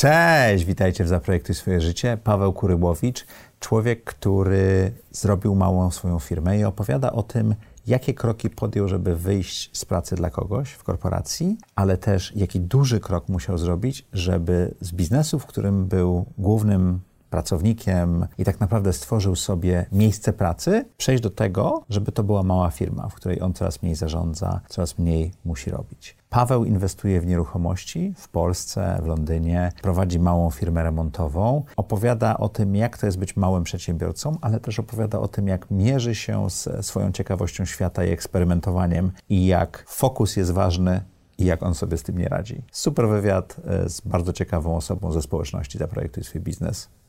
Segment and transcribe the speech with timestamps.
[0.00, 2.18] Cześć, witajcie w Zaprojektuj swoje życie.
[2.24, 3.26] Paweł Kurybowicz,
[3.60, 7.54] człowiek, który zrobił małą swoją firmę i opowiada o tym,
[7.86, 13.00] jakie kroki podjął, żeby wyjść z pracy dla kogoś w korporacji, ale też jaki duży
[13.00, 17.00] krok musiał zrobić, żeby z biznesu, w którym był głównym
[17.30, 22.70] pracownikiem i tak naprawdę stworzył sobie miejsce pracy, przejść do tego, żeby to była mała
[22.70, 26.16] firma, w której on coraz mniej zarządza, coraz mniej musi robić.
[26.30, 31.64] Paweł inwestuje w nieruchomości w Polsce, w Londynie, prowadzi małą firmę remontową.
[31.76, 35.70] Opowiada o tym, jak to jest być małym przedsiębiorcą, ale też opowiada o tym, jak
[35.70, 41.00] mierzy się z swoją ciekawością świata i eksperymentowaniem i jak fokus jest ważny
[41.38, 42.62] i jak on sobie z tym nie radzi.
[42.72, 46.88] Super wywiad e, z bardzo ciekawą osobą ze społeczności Zaprojektuj swój biznes.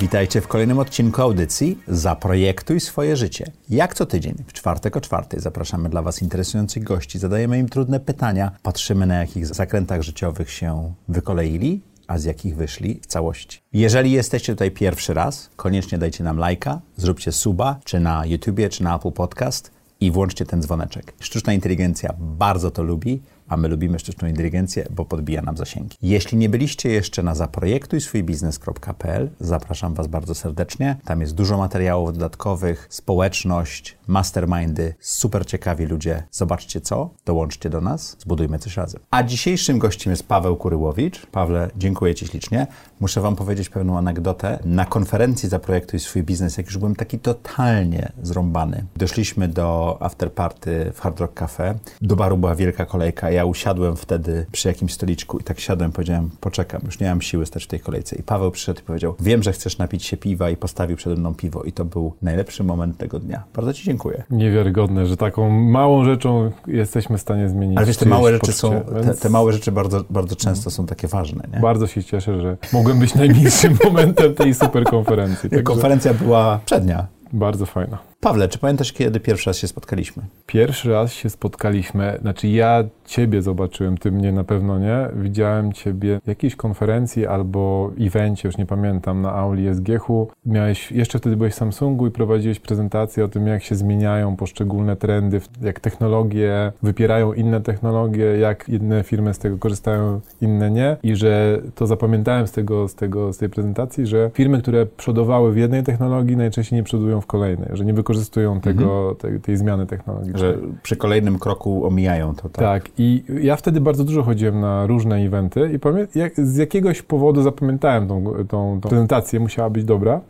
[0.00, 3.52] Witajcie w kolejnym odcinku audycji Zaprojektuj swoje życie.
[3.68, 8.00] Jak co tydzień, w czwartek o czwartej zapraszamy dla Was interesujących gości, zadajemy im trudne
[8.00, 13.60] pytania, patrzymy na jakich zakrętach życiowych się wykoleili, a z jakich wyszli w całości.
[13.72, 18.82] Jeżeli jesteście tutaj pierwszy raz, koniecznie dajcie nam lajka, zróbcie suba, czy na YouTubie, czy
[18.82, 19.70] na Apple Podcast
[20.00, 21.12] i włączcie ten dzwoneczek.
[21.20, 25.96] Sztuczna inteligencja bardzo to lubi, a my lubimy sztuczną inteligencję, bo podbija nam zasięgi.
[26.02, 30.96] Jeśli nie byliście jeszcze na zaprojektujswójbiznes.pl, zapraszam Was bardzo serdecznie.
[31.04, 36.22] Tam jest dużo materiałów dodatkowych, społeczność, mastermindy, super ciekawi ludzie.
[36.30, 39.00] Zobaczcie co, dołączcie do nas, zbudujmy coś razem.
[39.10, 41.26] A dzisiejszym gościem jest Paweł Kuryłowicz.
[41.26, 42.66] Pawle, dziękuję Ci ślicznie.
[43.00, 44.58] Muszę Wam powiedzieć pewną anegdotę.
[44.64, 51.00] Na konferencji Zaprojektuj swój biznes, jak już byłem taki totalnie zrąbany, doszliśmy do afterparty w
[51.00, 51.74] Hard Rock Cafe.
[52.02, 53.30] Do baru była wielka kolejka.
[53.30, 57.46] Ja usiadłem wtedy przy jakimś stoliczku i tak siadłem, powiedziałem, poczekam, już nie mam siły
[57.46, 58.16] stać w tej kolejce.
[58.16, 61.34] I Paweł przyszedł i powiedział, wiem, że chcesz napić się piwa i postawił przede mną
[61.34, 61.62] piwo.
[61.62, 63.42] I to był najlepszy moment tego dnia.
[63.54, 64.24] Bardzo Ci dziękuję.
[64.30, 67.78] Niewiarygodne, że taką małą rzeczą jesteśmy w stanie zmienić.
[67.78, 71.08] Ale wiesz, te małe rzeczy są, te, te, małe rzeczy bardzo, bardzo często są takie
[71.08, 71.60] ważne, nie?
[71.60, 75.50] Bardzo się cieszę, że mogłem być najmniejszym momentem tej super konferencji.
[75.50, 75.62] Także...
[75.62, 77.06] Konferencja była przednia.
[77.32, 78.09] Bardzo fajna.
[78.20, 80.22] Pawle, czy pamiętasz, kiedy pierwszy raz się spotkaliśmy?
[80.46, 85.08] Pierwszy raz się spotkaliśmy, znaczy ja Ciebie zobaczyłem, Ty mnie na pewno nie.
[85.14, 90.28] Widziałem Ciebie w jakiejś konferencji albo evencie, już nie pamiętam, na auli SGH-u.
[90.46, 94.96] Miałeś, jeszcze wtedy byłeś w Samsungu i prowadziłeś prezentację o tym, jak się zmieniają poszczególne
[94.96, 100.96] trendy, jak technologie wypierają inne technologie, jak jedne firmy z tego korzystają, inne nie.
[101.02, 105.52] I że to zapamiętałem z, tego, z, tego, z tej prezentacji, że firmy, które przodowały
[105.52, 109.16] w jednej technologii, najczęściej nie przodują w kolejnej, że nie wykorzystują tego, mhm.
[109.16, 110.42] tej, tej zmiany technologicznej.
[110.42, 112.42] Że przy kolejnym kroku omijają to.
[112.42, 112.52] Tak?
[112.52, 112.92] tak.
[112.98, 117.42] I ja wtedy bardzo dużo chodziłem na różne eventy i pamię- jak, z jakiegoś powodu
[117.42, 120.20] zapamiętałem tą, tą, tą prezentację, musiała być dobra.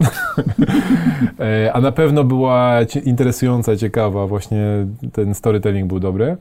[1.41, 6.37] E, a na pewno była interesująca, ciekawa, właśnie ten storytelling był dobry.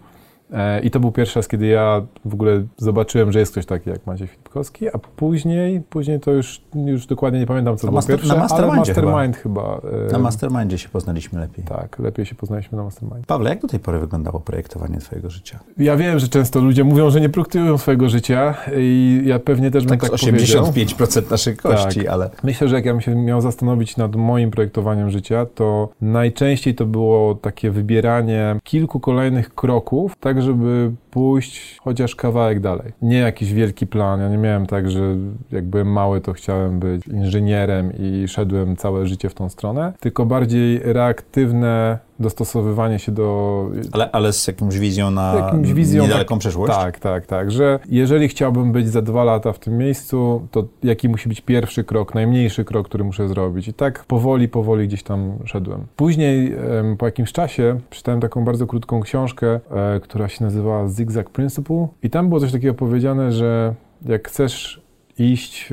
[0.54, 3.90] E, I to był pierwszy raz, kiedy ja w ogóle zobaczyłem, że jest ktoś taki
[3.90, 7.96] jak Maciej Filipkowski, a później, później to już, już dokładnie nie pamiętam, co to było
[7.96, 9.82] master, pierwsze, na ale Mastermind chyba.
[9.82, 10.12] chyba.
[10.12, 11.66] Na Mastermindzie się poznaliśmy lepiej.
[11.66, 13.26] Tak, lepiej się poznaliśmy na Mastermind.
[13.26, 15.60] Pawle, jak do tej pory wyglądało projektowanie twojego życia?
[15.78, 19.86] Ja wiem, że często ludzie mówią, że nie projektują swojego życia i ja pewnie też
[19.86, 21.24] bym tak, tak 85% powiedział.
[21.32, 22.10] naszych kości, tak.
[22.10, 22.30] ale...
[22.44, 26.86] Myślę, że jak ja bym się miał zastanowić nad moim projektowaniem życia, to najczęściej to
[26.86, 32.92] było takie wybieranie kilku kolejnych kroków, tak żeby pójść chociaż kawałek dalej.
[33.02, 34.20] Nie jakiś wielki plan.
[34.20, 35.16] Ja nie miałem tak, że
[35.52, 40.26] jak byłem mały, to chciałem być inżynierem i szedłem całe życie w tą stronę, tylko
[40.26, 43.70] bardziej reaktywne dostosowywanie się do...
[43.92, 46.74] Ale, ale z jakąś wizją na jakimś wizją, niedaleką tak, przyszłość?
[46.74, 51.10] Tak, tak, tak, że jeżeli chciałbym być za dwa lata w tym miejscu, to jaki
[51.10, 53.68] musi być pierwszy krok, najmniejszy krok, który muszę zrobić.
[53.68, 55.86] I tak powoli, powoli gdzieś tam szedłem.
[55.96, 56.56] Później,
[56.98, 62.10] po jakimś czasie, czytałem taką bardzo krótką książkę, e, która się nazywała Zigzag Principle i
[62.10, 63.74] tam było coś takiego powiedziane, że
[64.06, 64.82] jak chcesz
[65.20, 65.70] iść,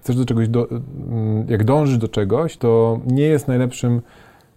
[0.00, 0.68] chcesz do czegoś, do,
[1.48, 4.02] jak dążysz do czegoś, to nie jest najlepszym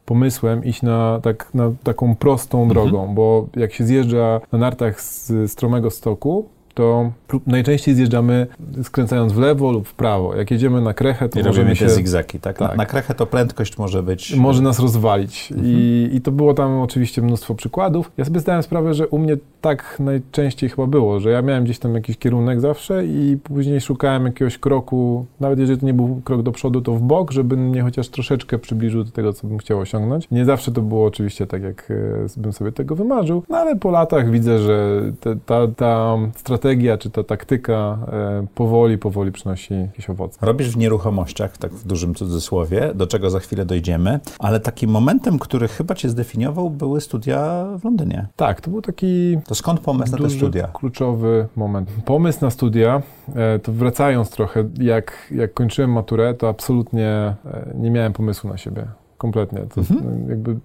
[0.06, 2.74] pomysłem iść na, tak, na taką prostą mhm.
[2.74, 7.12] drogą, bo jak się zjeżdża na nartach z stromego stoku, to
[7.48, 8.48] najczęściej zjeżdżamy
[8.84, 10.36] skręcając w lewo lub w prawo.
[10.36, 11.86] Jak jedziemy na krechę, to I możemy robimy się...
[11.86, 12.58] te zigzagi, tak?
[12.58, 12.70] tak.
[12.70, 14.36] Na, na krechę to prędkość może być...
[14.36, 15.52] Może nas rozwalić.
[15.52, 15.72] Mhm.
[15.72, 18.12] I, I to było tam oczywiście mnóstwo przykładów.
[18.18, 21.80] Ja sobie zdałem sprawę, że u mnie tak najczęściej chyba było, że ja miałem gdzieś
[21.80, 26.42] tam jakiś kierunek zawsze i później szukałem jakiegoś kroku, nawet jeżeli to nie był krok
[26.42, 29.80] do przodu, to w bok, żeby mnie chociaż troszeczkę przybliżył do tego, co bym chciał
[29.80, 30.28] osiągnąć.
[30.32, 33.92] Nie zawsze to było oczywiście tak, jak e, bym sobie tego wymarzył, no ale po
[33.92, 36.65] latach widzę, że te, ta, ta strategia
[37.00, 40.46] czy ta taktyka e, powoli, powoli przynosi jakieś owoce.
[40.46, 45.40] Robisz w nieruchomościach, tak w dużym cudzysłowie, do czego za chwilę dojdziemy, ale takim momentem,
[45.40, 48.28] który chyba cię zdefiniował, były studia w Londynie.
[48.36, 50.68] Tak, to był taki To skąd pomysł na te studia?
[50.74, 51.90] kluczowy moment.
[52.06, 53.02] Pomysł na studia,
[53.36, 57.36] e, to wracając trochę, jak, jak kończyłem maturę, to absolutnie e,
[57.76, 58.86] nie miałem pomysłu na siebie.
[59.26, 59.60] Kompletnie.
[59.76, 60.30] To Mhm.
[60.30, 60.56] jakby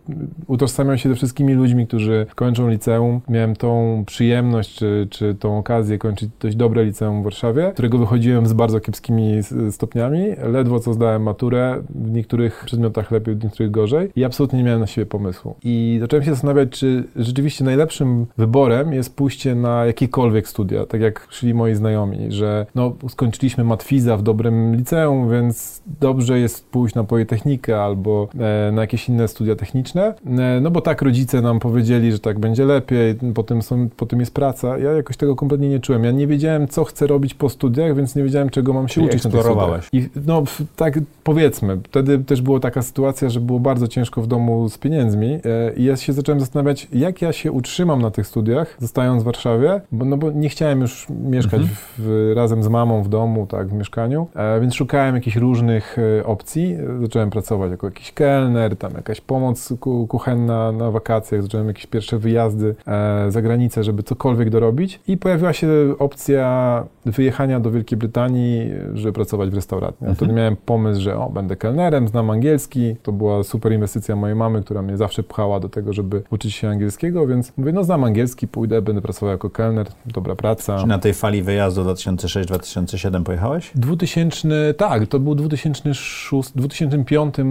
[0.46, 3.20] utożsamiam się ze wszystkimi ludźmi, którzy kończą liceum.
[3.28, 8.46] Miałem tą przyjemność, czy, czy tą okazję kończyć dość dobre liceum w Warszawie, którego wychodziłem
[8.46, 9.32] z bardzo kiepskimi
[9.70, 10.24] stopniami.
[10.52, 14.80] Ledwo co zdałem maturę, w niektórych przedmiotach lepiej, w niektórych gorzej i absolutnie nie miałem
[14.80, 15.54] na siebie pomysłu.
[15.64, 21.26] I zacząłem się zastanawiać, czy rzeczywiście najlepszym wyborem jest pójście na jakiekolwiek studia, tak jak
[21.30, 27.04] szli moi znajomi, że no, skończyliśmy matwiza w dobrym liceum, więc dobrze jest pójść na
[27.04, 32.12] Politechnikę albo e, na jakieś inne studia techniczne, e, no bo tak rodzice nam powiedzieli,
[32.12, 34.78] że tak będzie lepiej, potem, są, potem jest praca.
[34.78, 36.04] Ja jakoś tego kompletnie nie czułem.
[36.04, 39.06] Ja nie wiedziałem, co chcę robić po studiach, więc nie wiedziałem, czego mam się Czyli
[39.06, 39.88] uczyć eksplorowałeś.
[39.92, 40.42] I no
[40.76, 45.26] tak powiedzmy, wtedy też była taka sytuacja, że było bardzo ciężko w domu z pieniędzmi
[45.26, 45.40] e,
[45.76, 49.80] i ja się zacząłem zastanawiać, jak ja się utrzymam na tych studiach, zostając w Warszawie,
[49.92, 51.76] bo, no bo nie chciałem już mieszkać Mhm.
[51.98, 56.26] w, razem z mamą w domu, tak, w mieszkaniu, e, więc szukałem jakichś różnych e,
[56.26, 56.76] opcji.
[56.96, 61.86] E, Zacząłem pracować jako jakiś kelner, tam jakaś pomoc ku, kuchenna na wakacjach, zacząłem jakieś
[61.86, 67.98] pierwsze wyjazdy e, za granicę, żeby cokolwiek dorobić i pojawiła się opcja wyjechania do Wielkiej
[67.98, 70.06] Brytanii, żeby pracować w restauracji.
[70.06, 72.96] Ja wtedy miałem pomysł, że o, będę kelnerem, znam angielski.
[73.02, 76.68] To była super inwestycja mojej mamy, która mnie zawsze pchała do tego, żeby uczyć się
[76.68, 80.78] angielskiego, więc mówię, no znam angielski, pójdę, będę pracował jako kelner, dobra praca.
[80.78, 83.70] Czy na tej fali wyjazdu 2006-2007 pojechałeś?
[83.74, 87.44] 2000, tak, to był 2006, w 2005 e,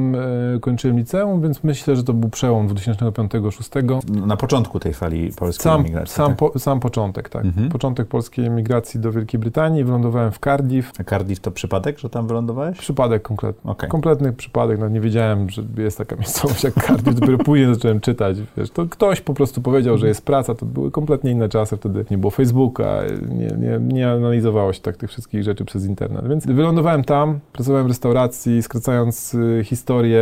[0.70, 4.28] kończyłem liceum, więc myślę, że to był przełom 2005-2006.
[4.28, 6.16] Na początku tej fali polskiej Sam, emigracji.
[6.16, 6.38] sam, tak?
[6.38, 7.46] po, sam początek, tak.
[7.46, 7.70] Mhm.
[7.70, 10.92] Początek polskiej emigracji do Wielkiej Brytanii, wylądowałem w Cardiff.
[11.00, 12.78] A Cardiff to przypadek, że tam wylądowałeś?
[12.78, 13.72] Przypadek kompletny.
[13.72, 13.90] Okej.
[13.90, 18.38] Kompletny przypadek, no nie wiedziałem, że jest taka miejscowość jak Cardiff, dopiero później zacząłem czytać,
[18.58, 22.06] wiesz, to ktoś po prostu powiedział, że jest praca, to były kompletnie inne czasy, wtedy
[22.12, 26.46] nie było Facebooka, nie, nie, nie analizowało się tak tych wszystkich rzeczy przez internet, więc
[26.46, 30.22] wylądowałem tam, pracowałem w restauracji, skracając y, historię,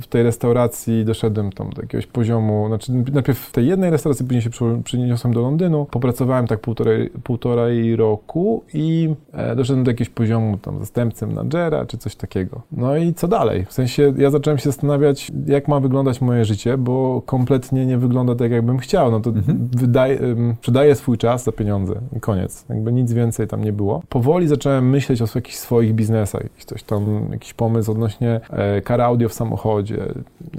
[0.00, 4.42] w tej restauracji doszedłem tam do jakiegoś poziomu, znaczy najpierw w tej jednej restauracji, później
[4.42, 4.50] się
[4.84, 10.78] przeniosłem do Londynu, popracowałem tak półtorej, półtorej roku i e, doszedłem do jakiegoś poziomu tam
[10.78, 12.62] zastępcy menadżera, czy coś takiego.
[12.72, 13.64] No i co dalej?
[13.64, 18.34] W sensie ja zacząłem się zastanawiać, jak ma wyglądać moje życie, bo kompletnie nie wygląda
[18.34, 19.10] tak, jakbym chciał.
[19.10, 19.32] No to
[19.72, 22.64] wydaje, ym, sprzedaję swój czas za pieniądze i koniec.
[22.68, 24.02] Jakby nic więcej tam nie było.
[24.08, 29.00] Powoli zacząłem myśleć o jakichś swoich biznesach, jakiś coś tam, jakiś pomysł odnośnie e, kar
[29.00, 29.53] audio w samochodzie,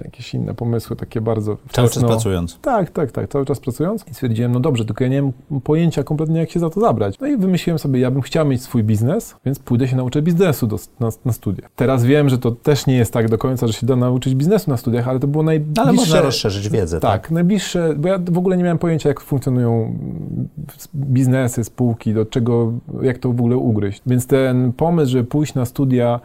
[0.04, 2.60] jakieś inne pomysły takie bardzo Cały czas pracując.
[2.62, 4.06] tak, tak, tak, cały czas pracując.
[4.12, 7.20] I stwierdziłem, no dobrze, tylko ja nie mam pojęcia kompletnie, jak się za to zabrać.
[7.20, 10.68] No i wymyśliłem sobie, ja bym chciał mieć swój biznes, więc pójdę się nauczę biznesu
[10.68, 11.70] do, na, na studiach.
[11.76, 14.72] Teraz wiem, że to też nie jest tak do końca, że się da nauczyć biznesu
[14.72, 15.82] na studiach, ale to było najbliższe...
[15.82, 17.22] Ale można rozszerzyć wiedzę, tak?
[17.22, 19.98] Tak, najbliższe, bo ja w ogóle nie miałem pojęcia, jak funkcjonują
[20.96, 24.02] biznesy, spółki, do czego, jak to w ogóle ugryźć.
[24.06, 26.20] Więc ten pomysł, żeby pójść na studia,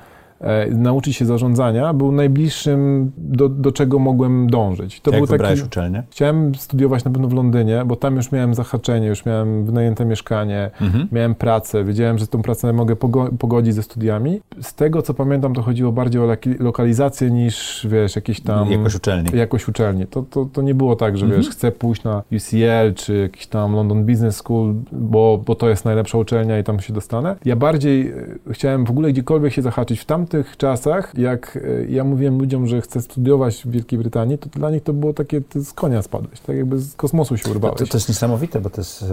[0.70, 5.00] nauczyć się zarządzania, był najbliższym, do, do czego mogłem dążyć.
[5.00, 5.66] To Jak był wybrałeś taki...
[5.68, 6.02] uczelnię?
[6.10, 10.70] Chciałem studiować na pewno w Londynie, bo tam już miałem zahaczenie, już miałem wynajęte mieszkanie,
[10.80, 11.08] Mhm.
[11.12, 14.40] miałem pracę, wiedziałem, że tą pracę mogę pogo- pogodzić ze studiami.
[14.62, 18.70] Z tego, co pamiętam, to chodziło bardziej o lokalizację niż, wiesz, jakieś tam...
[18.70, 19.30] Jakoś uczelni.
[19.34, 20.06] Jakoś uczelni.
[20.06, 21.42] To, to, to nie było tak, że Mhm.
[21.42, 25.84] wiesz, chcę pójść na UCL czy jakiś tam London Business School, bo, bo to jest
[25.84, 27.36] najlepsza uczelnia i tam się dostanę.
[27.44, 28.14] Ja bardziej e,
[28.52, 30.00] chciałem w ogóle gdziekolwiek się zahaczyć.
[30.00, 34.48] W tamtych czasach, jak e, ja mówiłem ludziom, że chcę studiować w Wielkiej Brytanii, to
[34.48, 37.78] dla nich to było takie, z konia spadłeś, tak jakby z kosmosu się To, urwałeś.
[37.78, 39.04] to, to jest niesamowite, bo to jest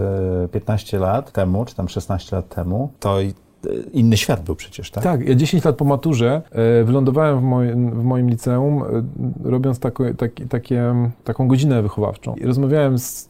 [0.44, 3.24] e, 15 lat temu, czy tam 16 lat temu, to e,
[3.92, 5.04] inny świat był przecież, tak?
[5.04, 6.42] Tak, ja 10 lat po maturze
[6.80, 10.94] e, wylądowałem w, moim- w moim liceum, e, robiąc tako, taki, takie,
[11.24, 12.34] taką godzinę wychowawczą.
[12.34, 13.28] I rozmawiałem z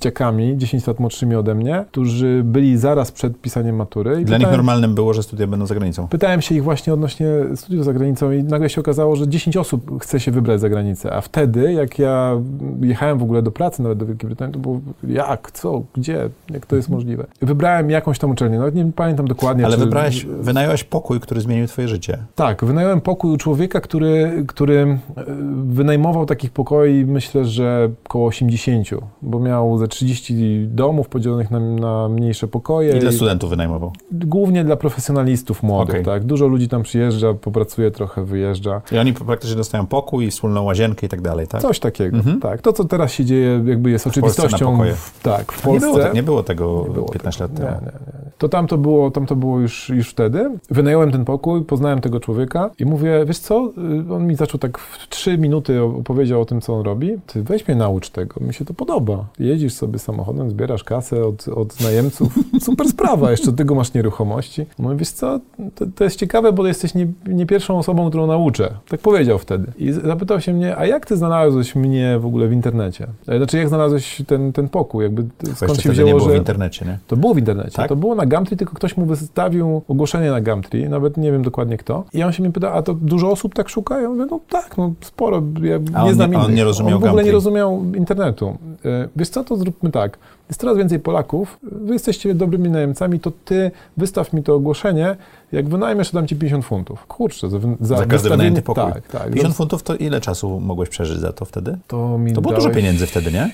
[0.00, 4.10] dzieciakami, 10 lat młodszymi ode mnie, którzy byli zaraz przed pisaniem matury.
[4.10, 6.08] I Dla pytałem, nich normalnym było, że studia będą za granicą.
[6.08, 10.02] Pytałem się ich właśnie odnośnie studiów za granicą i nagle się okazało, że 10 osób
[10.02, 12.40] chce się wybrać za granicę, a wtedy, jak ja
[12.80, 16.66] jechałem w ogóle do pracy nawet do Wielkiej Brytanii, to było jak, co, gdzie, jak
[16.66, 17.26] to jest możliwe.
[17.42, 19.64] Wybrałem jakąś tam uczelnię, nawet nie pamiętam dokładnie.
[19.66, 22.18] Ale czy- wybrałeś, wynająłeś pokój, który zmienił twoje życie.
[22.34, 25.24] Tak, wynająłem pokój u człowieka, który, który e,
[25.64, 28.88] wynajmował takich pokoi, myślę, że około 80,
[29.22, 32.96] bo miał ze 30 domów podzielonych na, na mniejsze pokoje.
[32.98, 33.92] Ile i- studentów wynajmował?
[34.12, 36.04] Głównie dla profesjonalistów młodych, Okej.
[36.04, 36.24] tak.
[36.24, 38.82] Dużo ludzi tam przyjeżdża, popracuje trochę, wyjeżdża.
[38.92, 41.62] I oni praktycznie dostają pokój, wspólną łazienkę i tak dalej, tak?
[41.62, 42.40] Coś takiego, Mhm.
[42.40, 42.62] tak.
[42.62, 44.78] To, co teraz się dzieje, jakby jest na oczywistością.
[44.94, 45.86] w, tak, w nie, Polsce.
[45.86, 47.62] było, te- nie było tego Nie było 15 tego.
[47.68, 47.86] lat temu.
[47.86, 48.30] Nie, nie, nie.
[48.38, 50.50] To tam to było, tam to było już, już wtedy.
[50.70, 53.70] Wynająłem ten pokój, poznałem tego człowieka i mówię, wiesz co,
[54.10, 57.10] Y, on mi zaczął tak w trzy minuty opowiedział o tym, co on robi.
[57.26, 59.24] Ty weź mnie naucz tego, mi się to podoba.
[59.38, 62.34] Jedziesz sobie samochodem, zbierasz kasę od, od najemców.
[62.60, 64.66] Super sprawa, jeszcze do tego masz nieruchomości.
[64.78, 65.40] Mówię, wiesz co,
[65.74, 68.70] to, to jest ciekawe, bo jesteś nie, nie pierwszą osobą, którą nauczę.
[68.88, 69.72] Tak powiedział wtedy.
[69.78, 73.06] I zapytał się mnie, a jak ty znalazłeś mnie w ogóle w internecie?
[73.28, 75.04] E, Znaczy, jak znalazłeś ten, ten pokój?
[75.04, 76.34] Jakby, skąd się wzięło, nie było że...
[76.34, 76.98] w internecie, nie?
[77.06, 77.70] To było w internecie.
[77.76, 77.88] Tak?
[77.88, 81.76] To było na Gumtree, tylko ktoś mu wystawił ogłoszenie na Gumtree, nawet nie wiem dokładnie
[81.76, 82.04] kto.
[82.14, 84.00] I on się mnie pyta, a to dużo osób tak szuka?
[84.00, 85.42] Ja mówię, no tak, no sporo.
[85.62, 86.56] Ja A on nie znam nie- on innych.
[86.56, 87.32] nie rozumiał On w ogóle nie Gumtree.
[87.32, 88.58] rozumiał internetu.
[88.84, 90.18] E, Wiesz co, to zróbmy tak.
[90.48, 95.16] Jest coraz więcej Polaków, wy jesteście dobrymi najemcami, to ty wystaw mi to ogłoszenie,
[95.52, 97.06] jak wynajmiesz, to dam ci 50 funtów.
[97.06, 98.92] Kurczę, za, za, Za każdy wynajęty pokój.
[98.92, 99.26] Tak, tak.
[99.26, 101.78] 50 funtów to ile czasu mogłeś przeżyć za to wtedy?
[101.86, 103.50] to, mi To było dużo dałeś- pieniędzy wtedy, nie?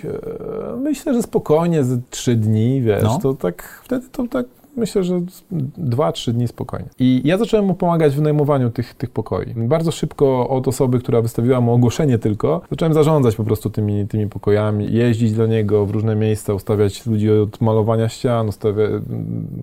[0.82, 3.18] Myślę, że spokojnie, z trzy dni, wiesz, No.
[3.22, 5.44] to tak, wtedy to tak, myślę, że z-
[5.78, 6.88] dwa, trzy dni spokojnie.
[6.98, 9.54] I ja zacząłem mu pomagać w wynajmowaniu tych, tych pokoi.
[9.56, 14.26] Bardzo szybko od osoby, która wystawiła mu ogłoszenie tylko, zacząłem zarządzać po prostu tymi, tymi
[14.28, 18.84] pokojami, jeździć do niego w różne miejsca, ustawiać ludzi od malowania ścian, ustawia,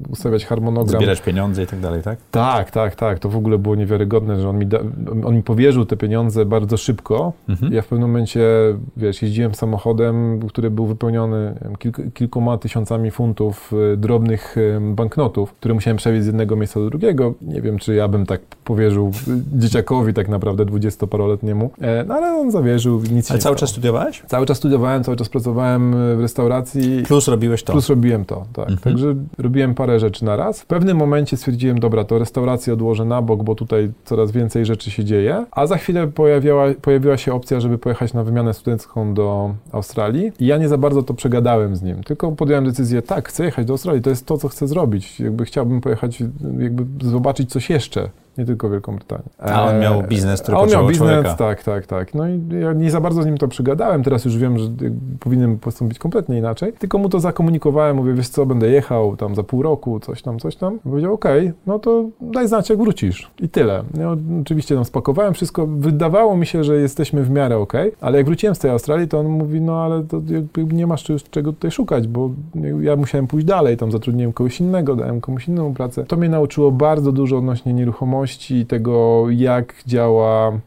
[0.09, 1.01] ustawiać harmonogram.
[1.01, 2.19] Zbierać pieniądze i tak dalej, tak?
[2.31, 3.19] Tak, tak, tak.
[3.19, 4.79] To w ogóle było niewiarygodne, że on mi, da,
[5.25, 7.33] on mi powierzył te pieniądze bardzo szybko.
[7.49, 7.73] Mhm.
[7.73, 8.41] Ja w pewnym momencie,
[8.97, 15.73] wiesz, jeździłem samochodem, który był wypełniony kilk, kilkoma tysiącami funtów e, drobnych e, banknotów, które
[15.73, 17.33] musiałem przewieźć z jednego miejsca do drugiego.
[17.41, 19.11] Nie wiem, czy ja bym tak powierzył
[19.53, 23.55] dzieciakowi tak naprawdę dwudziestoparoletniemu, e, no ale on zawierzył, nic się Ale cały stało.
[23.55, 24.23] czas studiowałeś?
[24.27, 27.03] Cały czas studiowałem, cały czas pracowałem e, w restauracji.
[27.07, 27.73] Plus robiłeś to.
[27.73, 28.69] Plus robiłem to, tak.
[28.69, 28.79] Mhm.
[28.79, 30.61] Także robiłem parę rzeczy na raz.
[30.61, 34.91] W pewnym momencie stwierdziłem, dobra, to restaurację odłożę na bok, bo tutaj coraz więcej rzeczy
[34.91, 35.45] się dzieje.
[35.51, 40.31] A za chwilę pojawiała, pojawiła się opcja, żeby pojechać na wymianę studencką do Australii.
[40.39, 43.65] I ja nie za bardzo to przegadałem z nim, tylko podjąłem decyzję, tak, chcę jechać
[43.65, 44.88] do Australii, to jest to, co chcę zrobić.
[45.19, 46.23] Jakby chciałbym pojechać,
[46.59, 48.09] jakby zobaczyć coś jeszcze.
[48.39, 49.23] Nie tylko Wielką Brytanię.
[49.39, 51.33] A on miał biznes, który A on miał biznes, człowieka.
[51.33, 52.13] tak, tak, tak.
[52.13, 54.03] No i ja nie za bardzo z nim to przegadałem.
[54.03, 54.67] Teraz już wiem, że
[55.19, 56.73] powinienem postąpić kompletnie inaczej.
[56.73, 60.39] Tylko mu to zakomunikowałem, mówię, wiesz co, będę jechał tam za pół roku, coś tam,
[60.39, 60.75] coś tam.
[60.75, 63.31] I powiedział, okej, no to daj znać, jak wrócisz.
[63.39, 63.83] I tyle.
[63.97, 65.67] Ja oczywiście tam spakowałem wszystko.
[65.67, 69.19] Wydawało mi się, że jesteśmy w miarę okej, ale jak wróciłem z tej Australii, to
[69.19, 70.21] on mówi, no ale to
[70.61, 72.29] nie masz już czego tutaj szukać, bo
[72.81, 76.03] ja musiałem pójść dalej, tam zatrudniłem kogoś innego, dałem komuś innemu pracę.
[76.03, 78.28] To mnie nauczyło bardzo dużo odnośnie nieruchomości
[78.65, 80.59] tego, jak działa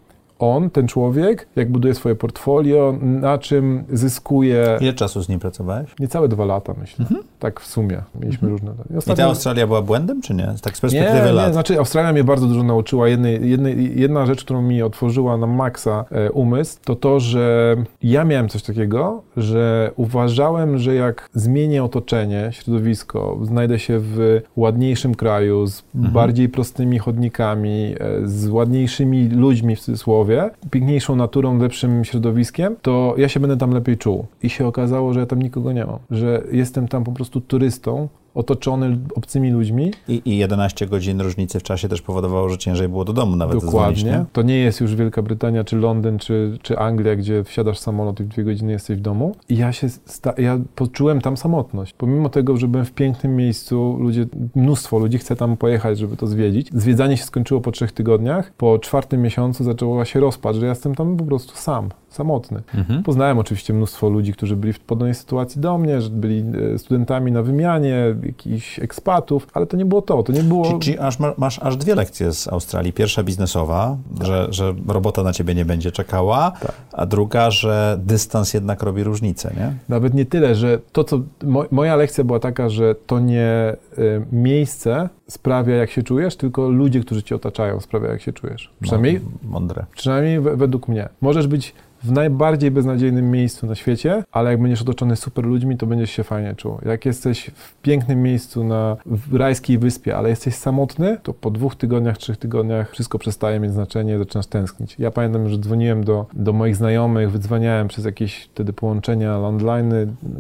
[0.43, 5.91] on, ten człowiek, jak buduje swoje portfolio, na czym zyskuje Ile czasu z nim pracowałeś?
[6.01, 7.05] niecałe dwa lata, myślę.
[7.39, 8.03] Tak w sumie.
[8.21, 8.71] Mieliśmy różne...
[8.91, 10.47] I I ostatnio- ta Australia była błędem, czy nie?
[10.63, 11.53] Tak z nie, perspektywy nie, lat.
[11.53, 13.09] znaczy Australia mnie bardzo dużo nauczyła.
[13.09, 18.25] Jednej, jednej, jedna rzecz, którą mi otworzyła na maksa e, umysł, to to, że ja
[18.25, 25.67] miałem coś takiego, że uważałem, że jak zmienię otoczenie, środowisko, znajdę się w ładniejszym kraju,
[25.67, 26.15] z Mhm.
[26.15, 30.32] bardziej prostymi chodnikami, e, z ładniejszymi ludźmi w cudzysłowie,
[30.71, 34.27] piękniejszą naturą, lepszym środowiskiem, to ja się będę tam lepiej czuł.
[34.43, 38.09] I się okazało, że ja tam nikogo nie mam, że jestem tam po prostu turystą,
[38.35, 43.05] otoczony obcymi ludźmi, I, I 11 godzin różnicy w czasie też powodowało, że ciężej było
[43.05, 44.05] do domu nawet Dokładnie.
[44.05, 44.25] nie?
[44.33, 48.21] To nie jest już Wielka Brytania, czy Londyn, czy, czy Anglia, gdzie wsiadasz w samolot
[48.21, 49.37] i w dwie godziny jesteś w domu.
[49.49, 51.93] I ja się sta- ja poczułem tam samotność.
[51.93, 56.27] Pomimo tego, że byłem w pięknym miejscu, ludzie, mnóstwo ludzi chce tam pojechać, żeby to
[56.27, 56.69] zwiedzić.
[56.75, 58.53] Zwiedzanie się skończyło po trzech tygodniach.
[58.57, 62.63] Po czwartym miesiącu zaczęła się rozpacz, że ja jestem tam po prostu sam, samotny.
[62.75, 63.03] Mhm.
[63.03, 67.33] Poznałem oczywiście mnóstwo ludzi, którzy byli w podobnej sytuacji do mnie, że byli e, studentami
[67.33, 70.65] na wymianie, jakichś ekspatów, ale to nie było to, to nie było...
[70.65, 72.93] Czyli, czyli aż, ma- masz aż dwie lekcje z Australii.
[72.93, 76.73] Pierwsza biznesowa, że, że robota na ciebie nie będzie czekała, Tak.
[76.93, 79.73] a druga, że dystans jednak robi różnicę, nie?
[79.89, 81.21] Nawet nie tyle, że to, co.
[81.45, 86.69] Mo, moja lekcja była taka, że to nie y, miejsce sprawia, jak się czujesz, tylko
[86.69, 88.71] ludzie, którzy cię otaczają, sprawia, jak się czujesz.
[88.83, 89.85] Przynajmniej, Mądre.
[89.95, 91.09] przynajmniej we, według mnie.
[91.21, 95.87] Możesz być w najbardziej beznadziejnym miejscu na świecie, ale jak będziesz otoczony super ludźmi, to
[95.87, 96.79] będziesz się fajnie czuł.
[96.87, 98.97] Jak jesteś w pięknym miejscu na
[99.33, 104.19] rajskiej wyspie, ale jesteś samotny, to po dwóch tygodniach, trzech tygodniach wszystko przestaje mieć znaczenie,
[104.19, 104.97] zaczynasz tęsknić.
[104.99, 109.93] Ja pamiętam, że dzwoniłem do, do moich znajomych, wydzwaniałem przez jakieś wtedy połączenia landline,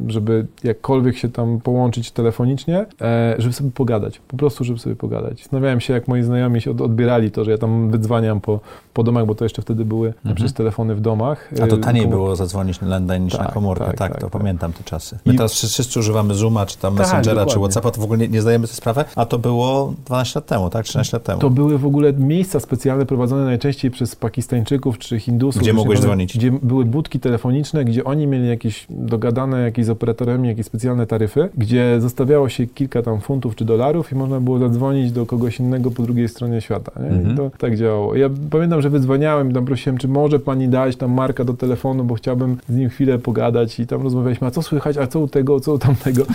[0.07, 4.19] żeby jakkolwiek się tam połączyć telefonicznie, e, żeby sobie pogadać.
[4.28, 5.38] Po prostu, żeby sobie pogadać.
[5.38, 8.61] Zastanawiałem się, jak moi znajomi się od, odbierali to, że ja tam wydzwaniam po,
[8.95, 10.35] po domach, bo to jeszcze wtedy były mhm.
[10.35, 11.51] przez telefony w domach.
[11.62, 14.30] A to taniej było zadzwonić na landline niż tak, na komórkę, tak, tak, tak to
[14.30, 14.40] tak.
[14.40, 15.18] pamiętam te czasy.
[15.26, 15.37] My I...
[15.37, 17.52] teraz wszyscy używamy Zooma, czy tam tak, Messengera, dokładnie.
[17.52, 20.47] czy Whatsappa, to w ogóle nie, nie zdajemy sobie sprawy, a to było 12 lat
[20.47, 20.85] temu, tak?
[20.85, 21.40] 13 lat temu.
[21.40, 25.62] To były w ogóle miejsca specjalne prowadzone najczęściej przez Pakistańczyków czy Hindusów.
[25.62, 26.38] Gdzie mogłeś dzwonić?
[26.38, 31.49] Gdzie były budki telefoniczne, gdzie oni mieli jakieś dogadane jakieś z operatorami, jakieś specjalne taryfy,
[31.56, 35.90] gdzie zostawiało się kilka tam funtów czy dolarów i można było zadzwonić do kogoś innego
[35.90, 36.92] po drugiej stronie świata.
[37.00, 37.06] Nie?
[37.06, 37.35] Mhm.
[37.35, 38.14] I to tak działało.
[38.14, 42.05] Ja pamiętam, że wydzwaniałem i tam prosiłem, czy może pani dać tam Marka do telefonu,
[42.05, 45.29] bo chciałbym z nim chwilę pogadać i tam rozmawialiśmy, a co słychać, a co u
[45.29, 46.25] tego, co u tamtego.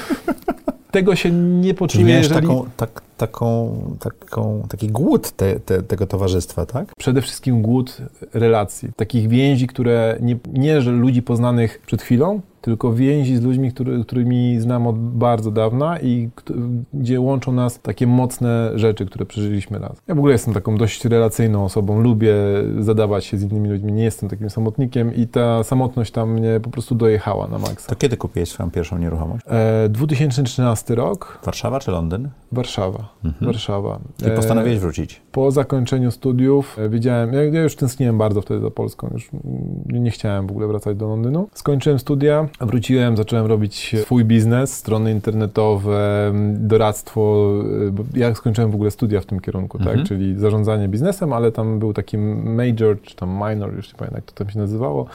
[0.91, 2.41] tego się nie poczuję, jeżeli...
[2.41, 6.87] taką, tak, taką, taką, taki głód te, te, tego towarzystwa, tak?
[6.97, 7.97] Przede wszystkim głód
[8.33, 13.71] relacji, takich więzi, które nie, nie że ludzi poznanych przed chwilą, tylko więzi z ludźmi,
[13.71, 16.29] który, którymi znam od bardzo dawna i
[16.93, 20.01] gdzie łączą nas takie mocne rzeczy, które przeżyliśmy raz.
[20.07, 22.35] Ja w ogóle jestem taką dość relacyjną osobą, lubię
[22.79, 26.69] zadawać się z innymi ludźmi, nie jestem takim samotnikiem i ta samotność tam mnie po
[26.69, 27.89] prostu dojechała na maksa.
[27.89, 29.45] To kiedy kupiłeś swoją pierwszą nieruchomość?
[29.47, 31.39] E, 2013 rok.
[31.45, 32.29] Warszawa czy Londyn?
[32.51, 33.09] Warszawa.
[33.25, 33.45] Mhm.
[33.45, 33.99] Warszawa.
[34.27, 35.21] I postanowiłeś wrócić?
[35.31, 39.29] Po zakończeniu studiów e, wiedziałem, ja, ja już tęskniłem bardzo wtedy za Polską, już
[39.85, 41.49] nie chciałem w ogóle wracać do Londynu.
[41.53, 47.51] Skończyłem studia, Wróciłem, zacząłem robić swój biznes, strony internetowe, doradztwo.
[48.13, 49.87] Ja skończyłem w ogóle studia w tym kierunku, tak?
[49.87, 49.99] mhm.
[49.99, 50.07] tak?
[50.07, 54.25] czyli zarządzanie biznesem, ale tam był taki major, czy tam minor, już nie pamiętam jak
[54.25, 55.05] to tam się nazywało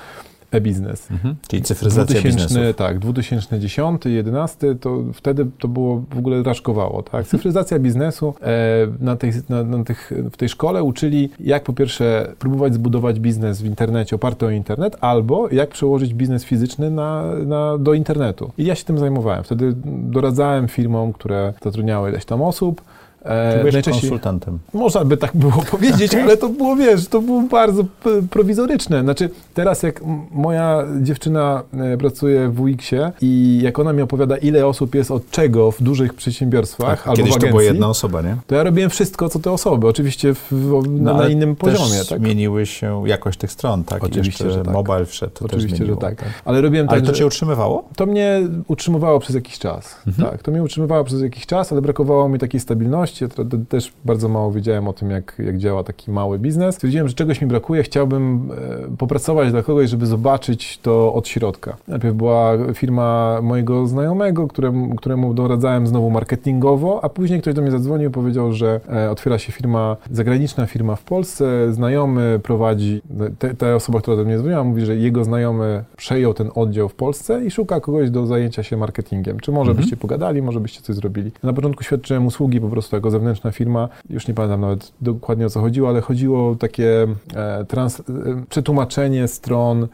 [0.52, 1.10] e-biznes.
[1.10, 1.36] Mhm.
[1.48, 2.74] Czyli cyfryzacja 2000, biznesu.
[2.74, 7.02] Tak, 2010, 2011 to wtedy to było w ogóle raczkowało.
[7.02, 7.26] Tak?
[7.26, 12.32] Cyfryzacja biznesu e, na, tej, na, na tych, w tej szkole uczyli, jak po pierwsze
[12.38, 17.78] próbować zbudować biznes w internecie oparty o internet, albo jak przełożyć biznes fizyczny na, na,
[17.78, 18.52] do internetu.
[18.58, 19.44] I ja się tym zajmowałem.
[19.44, 22.82] Wtedy doradzałem firmom, które zatrudniały ileś tam osób,
[23.24, 24.58] E, Byłeś konsultantem.
[24.74, 27.84] Można by tak było powiedzieć, ale to było, wiesz, to było bardzo
[28.30, 29.02] prowizoryczne.
[29.02, 30.00] Znaczy, teraz jak
[30.30, 35.30] moja dziewczyna e, pracuje w UX-ie i jak ona mi opowiada, ile osób jest od
[35.30, 38.36] czego w dużych przedsiębiorstwach tak, albo kiedyś w agencji, to była jedna osoba, nie?
[38.46, 39.88] To ja robiłem wszystko, co te osoby.
[39.88, 42.04] Oczywiście w, no, na innym poziomie.
[42.08, 42.18] Tak?
[42.18, 44.04] zmieniły się jakość tych stron, tak?
[44.04, 44.74] Oczywiście, że tak.
[44.74, 46.18] mobile wszedł, to Oczywiście, że tak.
[46.18, 46.28] tak.
[46.44, 47.88] Ale robiłem ale tak, to cię utrzymywało?
[47.96, 49.96] To mnie utrzymywało przez jakiś czas.
[50.06, 50.30] Mhm.
[50.30, 53.28] Tak, to mnie utrzymywało przez jakiś czas, ale brakowało mi takiej stabilności ja
[53.68, 56.74] też bardzo mało wiedziałem o tym, jak, jak działa taki mały biznes.
[56.74, 58.50] Stwierdziłem, że czegoś mi brakuje, chciałbym
[58.92, 61.76] e, popracować dla kogoś, żeby zobaczyć to od środka.
[61.88, 67.70] Najpierw była firma mojego znajomego, któremu, któremu doradzałem znowu marketingowo, a później ktoś do mnie
[67.70, 73.02] zadzwonił i powiedział, że e, otwiera się firma, zagraniczna firma w Polsce, znajomy prowadzi,
[73.38, 76.94] te, ta osoba, która do mnie dzwoniła, mówi, że jego znajomy przejął ten oddział w
[76.94, 79.40] Polsce i szuka kogoś do zajęcia się marketingiem.
[79.40, 79.76] Czy może mhm.
[79.76, 81.32] byście pogadali, może byście coś zrobili.
[81.42, 83.88] Na początku świadczyłem usługi po prostu jako zewnętrzna firma.
[84.10, 88.02] Już nie pamiętam nawet dokładnie o co chodziło, ale chodziło o takie e, trans, e,
[88.48, 89.86] przetłumaczenie stron e,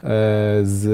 [0.62, 0.84] z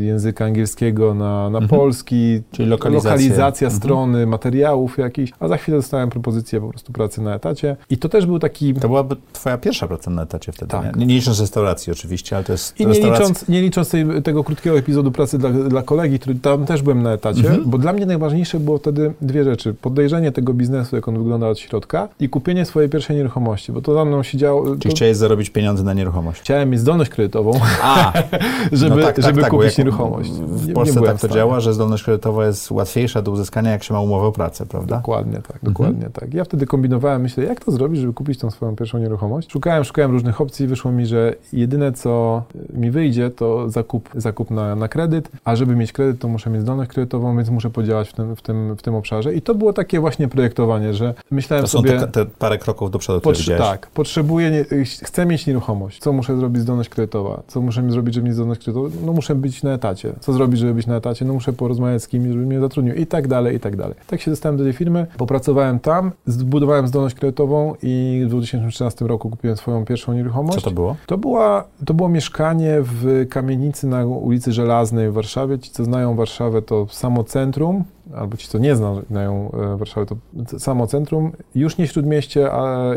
[0.00, 1.68] języka angielskiego na, na mhm.
[1.68, 3.70] polski, czyli lokalizacja mhm.
[3.70, 7.76] strony, materiałów jakichś, a za chwilę dostałem propozycję po prostu pracy na etacie.
[7.90, 8.74] I to też był taki...
[8.74, 10.96] To byłaby twoja pierwsza praca na etacie wtedy, tak.
[10.96, 11.06] nie?
[11.06, 14.78] Nie licząc restauracji oczywiście, ale to jest I nie licząc, nie licząc tej, tego krótkiego
[14.78, 17.70] epizodu pracy dla, dla kolegi, który tam też byłem na etacie, mhm.
[17.70, 19.74] bo dla mnie najważniejsze było wtedy dwie rzeczy.
[19.74, 23.94] Podejrzenie tego biznesu, jak on wygląda od środka i kupienie swojej pierwszej nieruchomości, bo to
[23.94, 24.64] za mną się działo...
[24.64, 24.88] Czyli to...
[24.88, 26.40] chciałeś zarobić pieniądze na nieruchomość?
[26.40, 28.12] Chciałem mieć zdolność kredytową, A,
[28.72, 30.30] żeby, no tak, tak, żeby tak, kupić nieruchomość.
[30.30, 33.94] W Polsce nie tak to działa, że zdolność kredytowa jest łatwiejsza do uzyskania, jak się
[33.94, 34.96] ma umowę o pracę, prawda?
[34.96, 35.72] Dokładnie tak, mhm.
[35.72, 36.34] dokładnie tak.
[36.34, 39.52] Ja wtedy kombinowałem, myślę, jak to zrobić, żeby kupić tą swoją pierwszą nieruchomość.
[39.52, 42.42] Szukałem, szukałem różnych opcji i wyszło mi, że jedyne, co
[42.74, 46.62] mi wyjdzie, to zakup, zakup na, na kredyt, a żeby mieć kredyt, to muszę mieć
[46.62, 49.34] zdolność kredytową, więc muszę podziałać w tym, w tym, w tym obszarze.
[49.34, 52.00] I to było takie właśnie projektowanie, że myślałem to sobie...
[52.00, 55.98] Te, te parę kroków do przodu, Potrze- które Tak, potrzebuję, nie, chcę mieć nieruchomość.
[55.98, 57.42] Co muszę zrobić zdolność kredytowa?
[57.46, 58.90] Co muszę zrobić, żeby mieć zdolność kredytową?
[59.06, 60.12] No muszę być na etacie.
[60.20, 61.24] Co zrobić, żeby być na etacie?
[61.24, 63.94] No muszę porozmawiać z kimś, żeby mnie zatrudnił i tak dalej, i tak dalej.
[64.06, 69.30] Tak się dostałem do tej firmy, popracowałem tam, zbudowałem zdolność kredytową i w 2013 roku
[69.30, 70.58] kupiłem swoją pierwszą nieruchomość.
[70.58, 70.96] Co to było?
[71.06, 75.58] To, była, to było mieszkanie w kamienicy na ulicy Żelaznej w Warszawie.
[75.58, 80.16] Ci, co znają Warszawę, to samo centrum, albo ci, co nie znają e, Warszawy, to
[80.58, 82.90] samo centrum, już nie śródmieście, a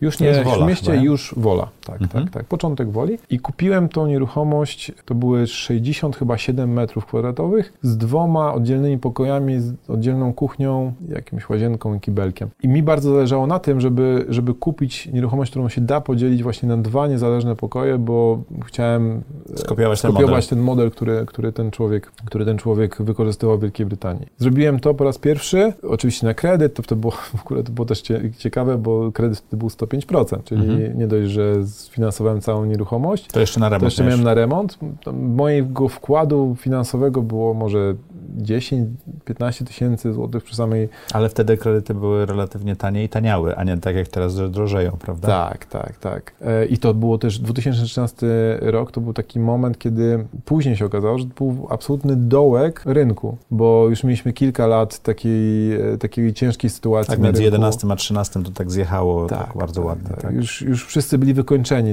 [0.00, 1.68] już nie śródmieście, już Wola.
[1.86, 2.24] tak, Mhm.
[2.24, 2.44] tak, tak.
[2.44, 3.18] Początek Woli.
[3.30, 9.60] I kupiłem tą nieruchomość, to były 60 chyba 7 metrów kwadratowych z dwoma oddzielnymi pokojami,
[9.60, 12.48] z oddzielną kuchnią, jakimś łazienką i kibelkiem.
[12.62, 16.68] I mi bardzo zależało na tym, żeby, żeby kupić nieruchomość, którą się da podzielić właśnie
[16.68, 19.22] na dwa niezależne pokoje, bo chciałem
[19.54, 20.48] e, Skopiować ten skopiować model.
[20.48, 24.11] ten model, który, który, ten człowiek, który ten człowiek wykorzystywał w Wielkiej Brytanii.
[24.38, 27.86] Zrobiłem to po raz pierwszy, oczywiście na kredyt, to wtedy było, w ogóle to było
[27.86, 30.98] też cie- ciekawe, bo kredyt wtedy był 105%, czyli Mhm.
[30.98, 34.78] nie dość, że sfinansowałem całą nieruchomość, To jeszcze na remont to jeszcze miałem na remont.
[35.04, 37.94] To Mojego wkładu finansowego było może
[38.38, 40.88] 10-15 tysięcy złotych przy samej...
[41.12, 44.92] Ale wtedy kredyty były relatywnie tanie i taniały, a nie tak jak teraz, że drożeją,
[45.00, 45.28] prawda?
[45.28, 46.32] Tak, tak, tak.
[46.40, 48.26] E, I to było też 2013
[48.60, 53.36] rok, to był taki moment, kiedy później się okazało, że to był absolutny dołek rynku,
[53.50, 57.44] bo już mieliśmy kilka lat takiej, e, takiej ciężkiej sytuacji Tak między rynku.
[57.54, 60.16] 11 a 13 to tak zjechało tak, bardzo ładnie.
[60.22, 61.92] Tak, Już, już wszyscy byli wykończeni.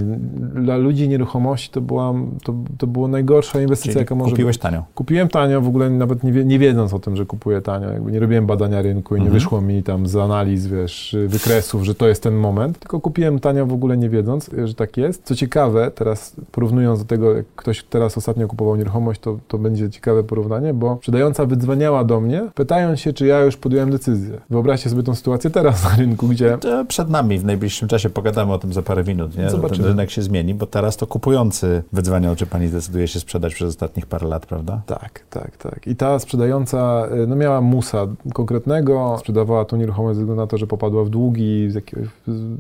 [0.56, 4.84] Dla ludzi nieruchomości to była, to, to była najgorsza inwestycja, Czyli jaka może kupiłeś tanio.
[4.96, 7.90] Kupiłem tanio, w ogóle nawet nie, nie wiedząc o tym, że kupuję tanio.
[7.92, 9.34] Jakby nie robiłem badania rynku i nie Mhm.
[9.34, 13.66] wyszło mi tam z analiz, wiesz, wykresów, że to jest ten moment, tylko kupiłem tanio
[13.66, 15.24] w ogóle nie wiedząc, że tak jest.
[15.24, 19.90] Co ciekawe, teraz porównując do tego, jak ktoś teraz ostatnio kupował nieruchomość, to, to będzie
[19.90, 24.40] ciekawe porównanie, bo sprzedająca wydzwaniała do mnie, pytając się, czy ja już podjąłem decyzję.
[24.50, 28.54] Wyobraźcie sobie tą sytuację teraz na rynku, gdzie To przed nami w najbliższym czasie pogadamy
[28.54, 29.38] o tym za parę minut.
[29.38, 29.50] Nie?
[29.50, 29.78] Zobaczymy.
[29.78, 33.70] Ten rynek się zmieni, bo teraz to kupujący wydzwaniał, czy pani zdecyduje się sprzedać przez
[33.70, 34.82] ostatnich parę lat, prawda?
[34.86, 35.88] Tak, tak, tak.
[35.88, 40.58] I ta sprzedająca y, no miała musa konkretnego, sprzedawała tą nieruchomość ze względu na to,
[40.58, 42.08] że popadła w długi z, jakiegoś,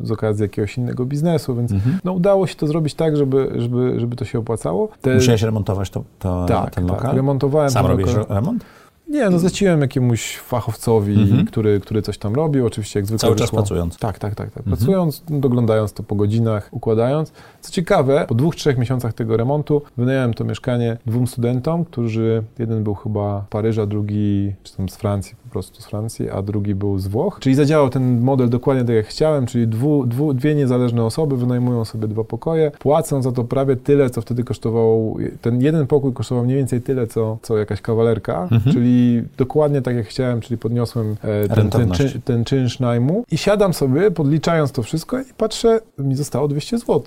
[0.04, 2.00] z okazji jakiegoś innego biznesu, więc Mhm.
[2.04, 4.90] no, udało się to zrobić tak, żeby, żeby, żeby to się opłacało.
[5.02, 7.02] Te, Musiałeś remontować to, to, tak, ten lokal?
[7.06, 8.36] tak, remontowałem Sam robisz lokal.
[8.36, 8.66] remont?
[9.10, 11.46] Nie, no zleciłem jakiemuś fachowcowi, Mhm.
[11.46, 13.58] który, który coś tam robił, oczywiście jak zwykle Cały czas wyszło.
[13.58, 13.98] pracując.
[13.98, 14.52] Tak, tak, tak.
[14.52, 14.58] tak.
[14.58, 14.78] Mhm.
[14.78, 17.32] Pracując, doglądając to po godzinach, układając.
[17.62, 22.84] Co ciekawe, po dwóch, trzech miesiącach tego remontu wynająłem to mieszkanie dwóm studentom, którzy, jeden
[22.84, 26.76] był chyba z Paryża, drugi, czy tam z Francji, po prostu z Francji, a drugi
[26.76, 27.38] był z Włoch.
[27.40, 31.86] Czyli zadziałał ten model dokładnie tak jak chciałem, czyli dwu, dwu, dwie niezależne osoby wynajmują
[31.86, 36.44] sobie dwa pokoje, płacą za to prawie tyle, co wtedy kosztował, ten jeden pokój kosztował
[36.46, 38.62] mniej więcej tyle, co, co jakaś kawalerka, Mhm.
[38.74, 38.99] czyli
[39.38, 43.74] dokładnie tak jak chciałem, czyli podniosłem e, ten, ten, czyn, ten czynsz najmu i siadam
[43.74, 47.04] sobie, podliczając to wszystko i patrzę, mi zostało 200 zł.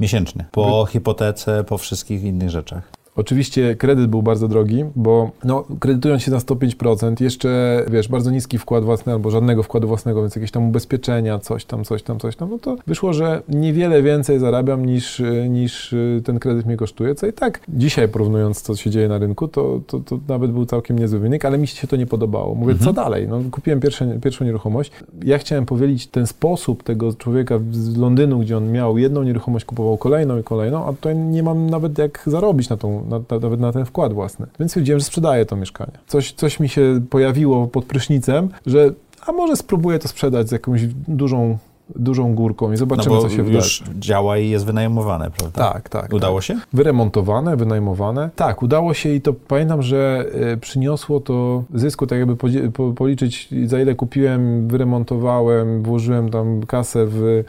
[0.00, 0.44] Miesięcznie.
[0.50, 3.03] Po hipotece, po wszystkich innych rzeczach.
[3.16, 8.58] Oczywiście kredyt był bardzo drogi, bo no, kredytując się na 105%, jeszcze wiesz, bardzo niski
[8.58, 12.36] wkład własny albo żadnego wkładu własnego, więc jakieś tam ubezpieczenia, coś tam, coś tam, coś
[12.36, 16.76] tam, no to wyszło, że niewiele więcej zarabiam niż, y, niż y, ten kredyt mnie
[16.76, 20.50] kosztuje, co i tak dzisiaj porównując co się dzieje na rynku, to, to, to nawet
[20.50, 22.54] był całkiem niezły wynik, ale mi się to nie podobało.
[22.54, 22.84] Mówię, Mhm.
[22.84, 23.28] co dalej?
[23.28, 24.90] No, kupiłem pierwsze, pierwszą nieruchomość.
[25.24, 29.96] Ja chciałem powielić ten sposób tego człowieka z Londynu, gdzie on miał jedną nieruchomość, kupował
[29.98, 33.60] kolejną i kolejną, a tutaj nie mam nawet jak zarobić na tą, na, na, nawet
[33.60, 34.46] na ten wkład własny.
[34.60, 35.92] Więc stwierdziłem, że sprzedaję to mieszkanie.
[36.06, 38.92] Coś, coś mi się pojawiło pod prysznicem, że
[39.26, 41.58] a może spróbuję to sprzedać z jakąś dużą,
[41.96, 43.84] dużą górką i No zobaczymy, bo co się już wydarzy.
[44.00, 45.72] działa i jest wynajmowane, prawda?
[45.72, 46.12] Tak, tak.
[46.12, 46.44] Udało tak.
[46.44, 46.60] się?
[46.72, 48.30] Wyremontowane, wynajmowane.
[48.36, 52.36] Tak, udało się i to pamiętam, że y, przyniosło to zysku, tak jakby
[52.96, 57.42] policzyć za ile kupiłem, wyremontowałem, włożyłem tam kasę w, e,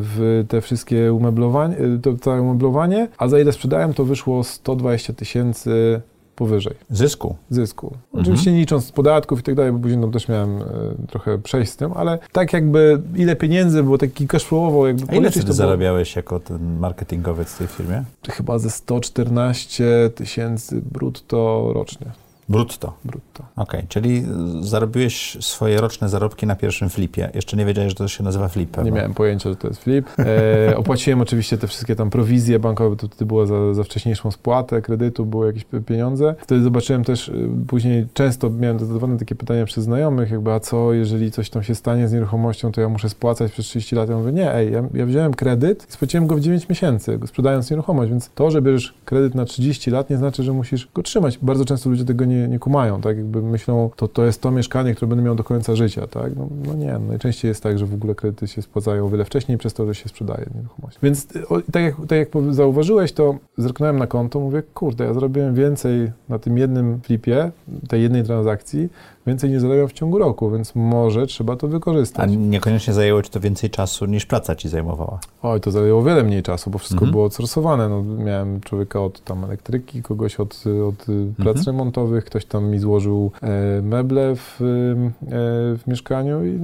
[0.00, 6.00] w te wszystkie umeblowanie, to całe umeblowanie, a za ile sprzedałem, to wyszło 120 tysięcy
[6.36, 7.36] powyżej Zysku.
[7.50, 7.86] zysku.
[7.86, 8.22] Mhm.
[8.22, 10.64] Oczywiście nie licząc podatków i tak dalej, bo później no, też miałem e,
[11.08, 15.30] trochę przejść z tym, ale tak jakby ile pieniędzy było taki cashflowowo, jakby A ile
[15.30, 18.04] było zarabiałeś jako ten marketingowiec w tej firmie?
[18.30, 22.06] chyba ze 114 tysięcy brutto rocznie.
[22.48, 22.92] Brutto.
[23.04, 23.44] Brutto.
[23.56, 24.24] Okej, czyli
[24.60, 27.30] y, zarobiłeś swoje roczne zarobki na pierwszym flipie.
[27.34, 28.84] Jeszcze nie wiedziałeś, że to się nazywa flip.
[28.84, 30.06] Nie miałem pojęcia, że to jest flip.
[30.18, 34.82] E, opłaciłem oczywiście te wszystkie tam prowizje bankowe, to wtedy było za, za wcześniejszą spłatę
[34.82, 36.34] kredytu, były jakieś pieniądze.
[36.38, 40.92] Wtedy zobaczyłem też, y, później często miałem zadawane takie pytania przez znajomych, jakby a co,
[40.92, 44.08] jeżeli coś tam się stanie z nieruchomością, to ja muszę spłacać przez 30 lat.
[44.08, 47.70] Ja mówię, nie, ej, ja, ja wziąłem kredyt i spłaciłem go w 9 miesięcy, sprzedając
[47.70, 51.38] nieruchomość, więc to, że bierzesz kredyt na 30 lat, nie znaczy, że musisz go trzymać.
[51.42, 54.94] Bardzo często ludzie tego nie, nie kumają, tak, jakby myślą, to, to jest to mieszkanie,
[54.94, 57.86] które będę miał do końca życia, tak, no, no nie, no, najczęściej jest tak, że
[57.86, 60.98] w ogóle kredyty się spłacają o wiele wcześniej przez to, że się sprzedaje nieruchomość.
[61.02, 65.54] Więc o, tak, jak, tak jak zauważyłeś, to zerknąłem na konto, mówię, kurde, ja zrobiłem
[65.54, 67.50] więcej na tym jednym flipie,
[67.88, 68.88] tej jednej transakcji,
[69.26, 72.30] więcej nie zarabiam w ciągu roku, więc może trzeba to A wykorzystać.
[72.36, 75.18] niekoniecznie zajęło ci to więcej czasu niż praca ci zajmowała.
[75.42, 77.10] Oj, to zajęło wiele mniej czasu, bo wszystko Mhm.
[77.10, 77.88] było outsourcowane.
[77.88, 81.66] No, miałem człowieka od tam elektryki, kogoś od, od y, prac Mhm.
[81.66, 85.30] remontowych, ktoś tam mi złożył e, meble w, y, e,
[85.78, 86.58] w mieszkaniu i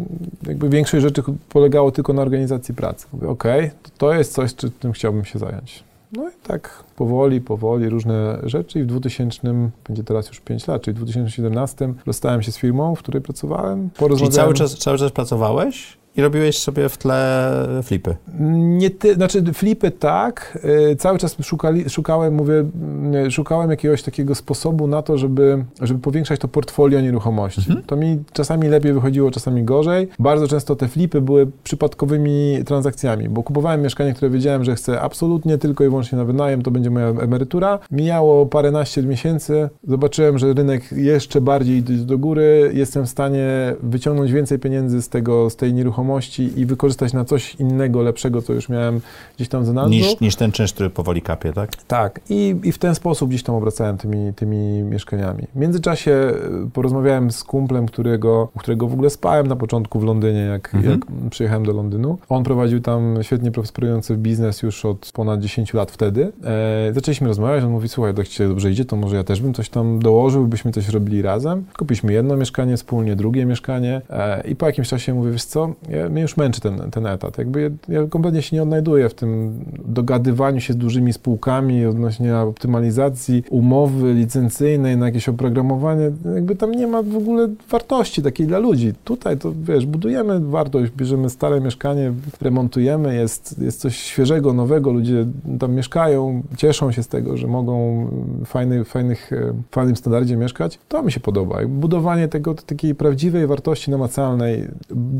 [0.46, 3.06] jakby większość rzeczy polegało tylko na organizacji pracy.
[3.12, 5.84] Mówię, okej, to, to jest coś, czy, czym chciałbym się zająć.
[6.12, 10.82] No i tak powoli, powoli różne rzeczy i w 2000, będzie teraz już 5 lat,
[10.82, 13.90] czyli w 2017 rozstałem się z firmą, w której pracowałem.
[13.90, 17.50] Czyli Porozmawiałem- cały czas, cały czas pracowałeś i robiłeś sobie w tle
[17.82, 18.16] flipy.
[18.78, 20.58] Nie ty, znaczy flipy tak,
[20.92, 22.64] y, cały czas szukali, szukałem, mówię,
[23.26, 27.60] y, szukałem jakiegoś takiego sposobu na to, żeby, żeby powiększać to portfolio nieruchomości.
[27.60, 27.82] Mhm.
[27.86, 30.08] To mi czasami lepiej wychodziło, czasami gorzej.
[30.18, 35.58] Bardzo często te flipy były przypadkowymi transakcjami, bo kupowałem mieszkanie, które wiedziałem, że chcę absolutnie
[35.58, 37.78] tylko i wyłącznie na wynajem, to będzie moja emerytura.
[37.90, 44.32] Mijało paręnaście miesięcy, zobaczyłem, że rynek jeszcze bardziej idzie do góry, jestem w stanie wyciągnąć
[44.32, 46.00] więcej pieniędzy z tego, z tej nieruchomości
[46.56, 49.00] i wykorzystać na coś innego, lepszego, co już miałem
[49.36, 49.90] gdzieś tam za nazwą.
[49.90, 51.76] Niż, niż ten czynsz, który powoli kapie, tak?
[51.76, 55.46] Tak, i, i w ten sposób gdzieś tam obracałem tymi, tymi mieszkaniami.
[55.54, 56.32] W międzyczasie
[56.66, 60.74] y, porozmawiałem z kumplem, którego, u którego w ogóle spałem na początku w Londynie, jak,
[60.74, 60.92] Mhm.
[60.92, 62.18] jak przyjechałem do Londynu.
[62.28, 66.32] On prowadził tam świetnie prosperujący biznes już od ponad 10 lat wtedy.
[66.44, 69.54] E, zaczęliśmy rozmawiać, on mówi, słuchaj, jak ci dobrze idzie, to może ja też bym
[69.54, 71.64] coś tam dołożył, byśmy coś robili razem.
[71.78, 76.08] Kupiliśmy jedno mieszkanie wspólnie, drugie mieszkanie e, i po jakimś czasie mówię, wiesz co, ja,
[76.08, 77.38] mnie już męczy ten, ten etat.
[77.38, 82.36] Jakby ja, ja kompletnie się nie odnajduję w tym dogadywaniu się z dużymi spółkami odnośnie
[82.36, 86.10] optymalizacji umowy licencyjnej na jakieś oprogramowanie.
[86.34, 88.92] Jakby tam nie ma w ogóle wartości takiej dla ludzi.
[89.04, 95.26] Tutaj to, wiesz, budujemy wartość, bierzemy stare mieszkanie, remontujemy, jest, jest coś świeżego, nowego, ludzie
[95.58, 98.06] tam mieszkają, cieszą się z tego, że mogą
[98.44, 100.78] w fajny, fajnych, e, fajnym standardzie mieszkać.
[100.88, 101.58] To mi się podoba.
[101.68, 104.68] Budowanie tego, takiej prawdziwej wartości namacalnej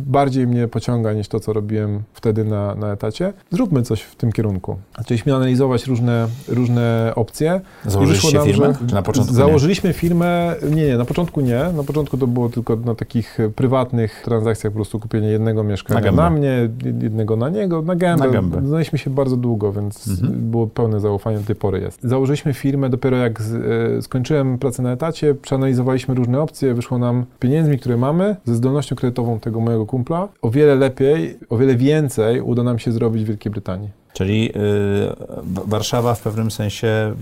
[0.07, 3.33] bardziej mnie pociąga niż to, co robiłem wtedy na, na etacie.
[3.51, 4.77] Zróbmy coś w tym kierunku.
[4.99, 7.61] Zaczęliśmy analizować różne, różne opcje.
[7.87, 8.75] Założyliście nam, firmę?
[8.93, 9.37] na początku nie?
[9.37, 11.65] Założyliśmy firmę, nie, nie, na początku nie.
[11.77, 16.13] Na początku to było tylko na takich prywatnych transakcjach, po prostu kupienie jednego mieszkania Na
[16.13, 16.69] na, mnie,
[17.03, 18.27] jednego na niego, na gębę.
[18.27, 18.63] Na gębę.
[18.67, 20.51] Znaliśmy się bardzo długo, więc Mhm.
[20.51, 22.03] było pełne zaufanie, do tej pory jest.
[22.03, 23.55] Założyliśmy firmę dopiero jak z,
[23.99, 28.97] e, skończyłem pracę na etacie, przeanalizowaliśmy różne opcje, wyszło nam pieniędzmi, które mamy, ze zdolnością
[28.97, 33.27] kredytową tego mojego kumpla, o wiele lepiej, o wiele więcej uda nam się zrobić w
[33.27, 34.00] Wielkiej Brytanii.
[34.13, 34.53] Czyli y,
[35.67, 37.17] Warszawa w pewnym sensie mm,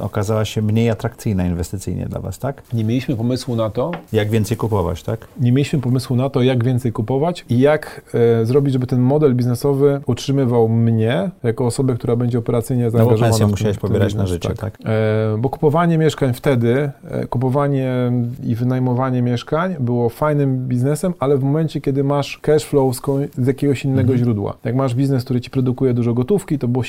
[0.00, 2.62] okazała się mniej atrakcyjna inwestycyjnie dla Was, tak?
[2.72, 5.26] Nie mieliśmy pomysłu na to, Jak więcej kupować, tak?
[5.40, 8.02] nie mieliśmy pomysłu na to, jak więcej kupować i jak
[8.42, 12.98] e, zrobić, żeby ten model biznesowy utrzymywał mnie jako osobę, która będzie operacyjnie No bo
[12.98, 14.78] zaangażowana pensję musiałeś pobierać na życie, tak?
[14.84, 18.12] E, bo kupowanie mieszkań wtedy, e, kupowanie
[18.44, 23.00] i wynajmowanie mieszkań było fajnym biznesem, ale w momencie, kiedy masz cash flow z,
[23.38, 24.18] z jakiegoś innego Mhm.
[24.18, 24.54] źródła.
[24.64, 26.82] Jak masz biznes, który ci produkuje dużo gotówki, to był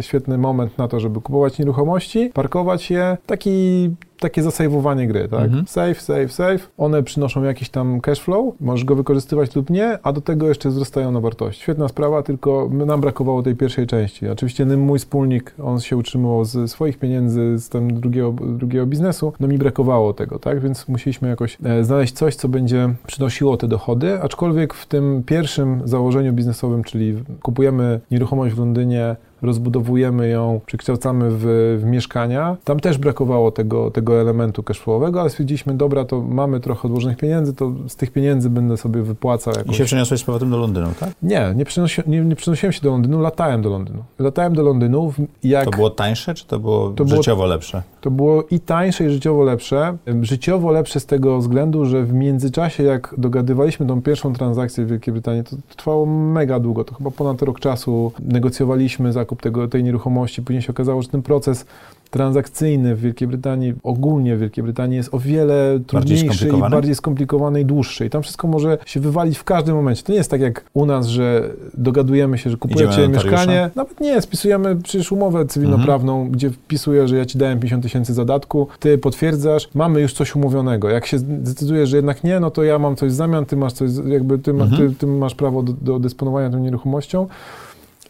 [0.00, 3.90] świetny moment na to, żeby kupować nieruchomości, parkować je, taki
[4.24, 5.44] takie zasejwowanie gry, tak?
[5.44, 5.66] Mhm.
[5.66, 6.70] Save, save, save.
[6.78, 10.68] One przynoszą jakiś tam cash flow, możesz go wykorzystywać lub nie, a do tego jeszcze
[10.68, 11.60] wzrastają na wartość.
[11.60, 14.28] Świetna sprawa, tylko nam brakowało tej pierwszej części.
[14.28, 19.48] Oczywiście mój wspólnik, on się utrzymywał ze swoich pieniędzy, z tam drugiego, drugiego biznesu, no
[19.48, 20.60] mi brakowało tego, tak?
[20.60, 25.82] Więc musieliśmy jakoś e, znaleźć coś, co będzie przynosiło te dochody, aczkolwiek w tym pierwszym
[25.84, 31.44] założeniu biznesowym, czyli kupujemy nieruchomość w Londynie, rozbudowujemy ją, przekształcamy w,
[31.82, 32.56] w mieszkania.
[32.64, 37.54] Tam też brakowało tego, tego elementu cashflowowego, ale stwierdziliśmy, dobra, to mamy trochę odłożonych pieniędzy,
[37.54, 39.76] to z tych pieniędzy będę sobie wypłacał I jakoś.
[39.76, 41.10] się przeniosłeś z powrotem do Londynu, tak?
[41.22, 44.02] Nie, nie, przenosi, nie, nie przenosiłem się do Londynu, latałem do Londynu.
[44.18, 45.12] Latałem do Londynu,
[45.44, 47.82] jak To było tańsze, czy to było To było- życiowo lepsze?
[48.00, 49.96] to było i tańsze, i życiowo lepsze.
[50.22, 55.12] Życiowo lepsze z tego względu, że w międzyczasie, jak dogadywaliśmy tą pierwszą transakcję w Wielkiej
[55.12, 58.12] Brytanii, to, to trwało mega długo, to chyba ponad rok czasu.
[58.22, 61.66] Negocjowaliśmy zakup tego, tej nieruchomości, później się okazało, że ten proces
[62.10, 66.70] transakcyjny w Wielkiej Brytanii, ogólnie w Wielkiej Brytanii jest o wiele trudniejszy i skomplikowany?
[66.76, 68.06] bardziej skomplikowany i dłuższy.
[68.06, 70.02] I tam wszystko może się wywalić w każdym momencie.
[70.02, 73.70] To nie jest tak jak u nas, że dogadujemy się, że kupujecie mieszkanie.
[73.76, 78.68] Nawet nie, spisujemy przecież umowę cywilnoprawną, gdzie wpisuję, że ja ci dałem 50 tysięcy zadatku,
[78.80, 80.88] ty potwierdzasz, mamy już coś umówionego.
[80.90, 83.72] Jak się zdecydujesz, że jednak nie, no to ja mam coś w zamian, ty masz
[83.72, 84.76] coś, jakby ty, Mhm.
[84.90, 87.26] ty, ty masz prawo do, do dysponowania tą nieruchomością.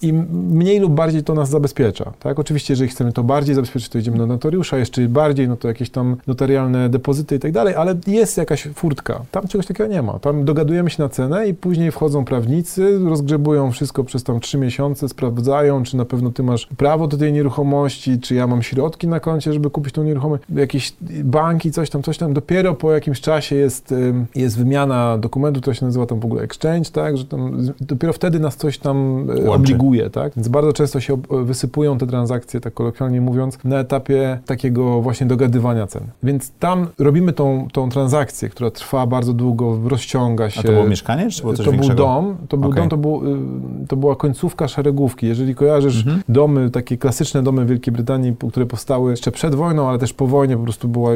[0.05, 2.13] I mniej lub bardziej to nas zabezpiecza.
[2.21, 2.39] Tak?
[2.39, 5.91] Oczywiście, jeżeli chcemy to bardziej zabezpieczyć, to idziemy do notariusza, jeszcze bardziej, no to jakieś
[5.91, 9.21] tam notarialne depozyty i tak dalej, ale jest jakaś furtka.
[9.31, 10.19] Tam czegoś takiego nie ma.
[10.19, 15.09] Tam dogadujemy się na cenę i później wchodzą prawnicy, rozgrzebują wszystko przez tam trzy miesiące,
[15.09, 19.21] sprawdzają, czy na pewno ty masz prawo do tej nieruchomości, czy ja mam środki na
[19.21, 20.93] koncie, żeby kupić tą nieruchomość, jakieś
[21.25, 22.33] banki, coś tam, coś tam.
[22.33, 23.95] Dopiero po jakimś czasie jest,
[24.35, 28.41] jest wymiana dokumentu, to się nazywa tam w ogóle exchange, tak, że tam dopiero wtedy
[28.41, 29.51] nas coś tam Łączy.
[29.51, 30.33] obliguje, tak.
[30.37, 35.87] Więc bardzo często się wysypują te transakcje, tak kolokwialnie mówiąc, na etapie takiego właśnie dogadywania
[35.87, 36.03] cen.
[36.23, 40.61] Więc tam robimy tą, tą transakcję, która trwa bardzo długo, rozciąga się.
[40.61, 41.95] A to było mieszkanie, czy było coś To większego?
[41.95, 42.81] był dom, to był okay.
[42.83, 43.35] dom, to, był,
[43.83, 45.27] y, to była końcówka szeregówki.
[45.27, 46.23] Jeżeli kojarzysz mhm.
[46.29, 50.27] domy, takie klasyczne domy w Wielkiej Brytanii, które powstały jeszcze przed wojną, ale też po
[50.27, 51.11] wojnie po prostu było,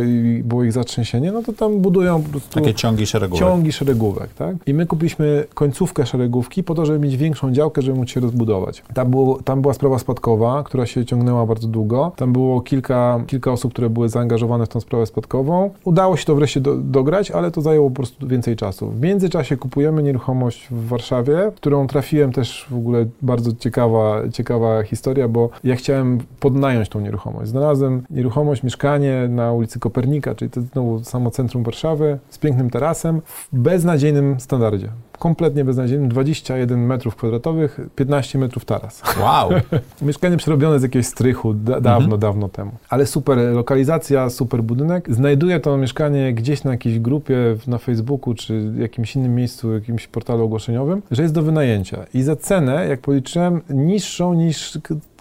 [0.45, 2.55] było ich zatrzęsienie, no to tam budują po prostu...
[2.55, 3.41] Takie ciągi szeregówek.
[3.41, 4.57] Ciągi szeregówek, tak?
[4.67, 8.67] I my kupiliśmy końcówkę szeregówki po to, żeby mieć większą działkę, żeby móc się rozbudować.
[8.94, 12.12] Tam, było, tam była sprawa spadkowa, która się ciągnęła bardzo długo.
[12.16, 15.70] Tam było kilka, kilka osób, które były zaangażowane w tą sprawę spadkową.
[15.85, 18.90] Udało się to wreszcie do, dograć, ale to zajęło po prostu więcej czasu.
[18.90, 25.28] W międzyczasie kupujemy nieruchomość w Warszawie, którą trafiłem też w ogóle bardzo ciekawa, ciekawa historia,
[25.28, 27.50] bo ja chciałem podnająć tą nieruchomość.
[27.50, 33.20] Znalazłem nieruchomość, mieszkanie na ulicy Kopernika, czyli to znowu samo centrum Warszawy, z pięknym tarasem,
[33.26, 39.02] w beznadziejnym standardzie kompletnie beznadziejnym, 21 metrów kwadratowych, 15 metrów taras.
[39.20, 39.50] Wow!
[40.02, 42.20] Mieszkanie przerobione z jakiegoś strychu da, dawno, mhm.
[42.20, 42.70] dawno temu.
[42.88, 45.14] Ale super lokalizacja, super budynek.
[45.14, 50.44] Znajduję to mieszkanie gdzieś na jakiejś grupie na Facebooku, czy jakimś innym miejscu, jakimś portalu
[50.44, 52.07] ogłoszeniowym, że jest do wynajęcia.
[52.14, 54.78] I za cenę, jak policzyłem, niższą niż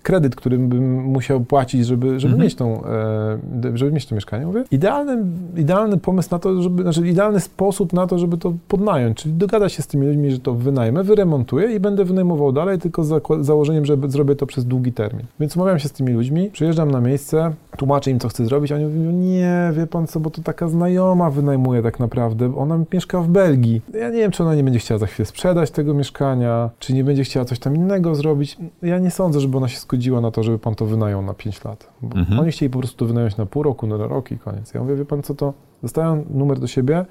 [0.08, 2.44] kredyt, który bym musiał płacić, żeby, żeby, mhm.
[2.44, 3.38] mieć, tą, e,
[3.74, 4.46] żeby mieć to mieszkanie.
[4.46, 5.24] Mówię, idealny,
[5.58, 9.74] idealny pomysł na to, żeby, znaczy idealny sposób na to, żeby to podnająć, czyli dogadać
[9.74, 13.86] się z tymi ludźmi, że to wynajmę, wyremontuję i będę wynajmował dalej, tylko z założeniem,
[13.86, 15.26] że zrobię to przez długi termin.
[15.40, 18.76] Więc umawiam się z tymi ludźmi, przyjeżdżam na miejsce, tłumaczę im, co chcę zrobić, a
[18.76, 23.22] oni mówią, nie, wie pan co, bo to taka znajoma wynajmuje tak naprawdę, ona mieszka
[23.22, 23.82] w Belgii.
[23.94, 27.04] Ja nie wiem, czy ona nie będzie chciała za chwilę sprzedać tego mieszkania, czy nie
[27.04, 28.58] będzie chciała coś tam innego zrobić.
[28.82, 31.64] Ja nie sądzę, żeby ona się zgodziła na to, żeby pan to wynajął na 5
[31.64, 31.90] lat.
[32.04, 32.40] Mhm.
[32.40, 34.74] Oni chcieli po prostu to wynająć na pół roku, na rok i koniec.
[34.74, 37.06] Ja mówię, wie pan co to, dostałem numer do siebie,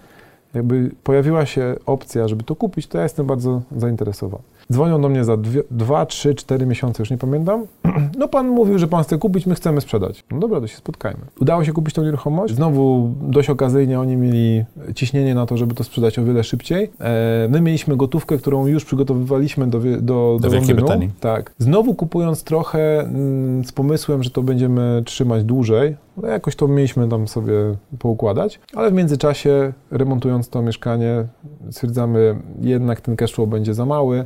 [0.55, 4.43] jakby pojawiła się opcja, żeby to kupić, to ja jestem bardzo zainteresowany.
[4.73, 5.37] Dzwonią do mnie za
[5.71, 7.67] 2, 3, 4 miesiące, już nie pamiętam.
[8.19, 10.25] No pan mówił, że pan chce kupić, my chcemy sprzedać.
[10.31, 11.21] No dobra, to się spotkajmy.
[11.41, 12.55] Udało się kupić tą nieruchomość.
[12.55, 16.91] Znowu dość okazyjnie oni mieli ciśnienie na to, żeby to sprzedać o wiele szybciej.
[17.01, 21.11] E, my mieliśmy gotówkę, którą już przygotowywaliśmy do, do, do, do Wielkiej Brytanii.
[21.21, 21.53] Tak.
[21.59, 25.97] Znowu kupując trochę mm, z pomysłem, że to będziemy trzymać dłużej.
[26.17, 27.55] No jakoś to mieliśmy tam sobie
[27.99, 31.25] poukładać, ale w międzyczasie remontując to mieszkanie
[31.71, 34.25] stwierdzamy, jednak ten cashflow będzie za mały,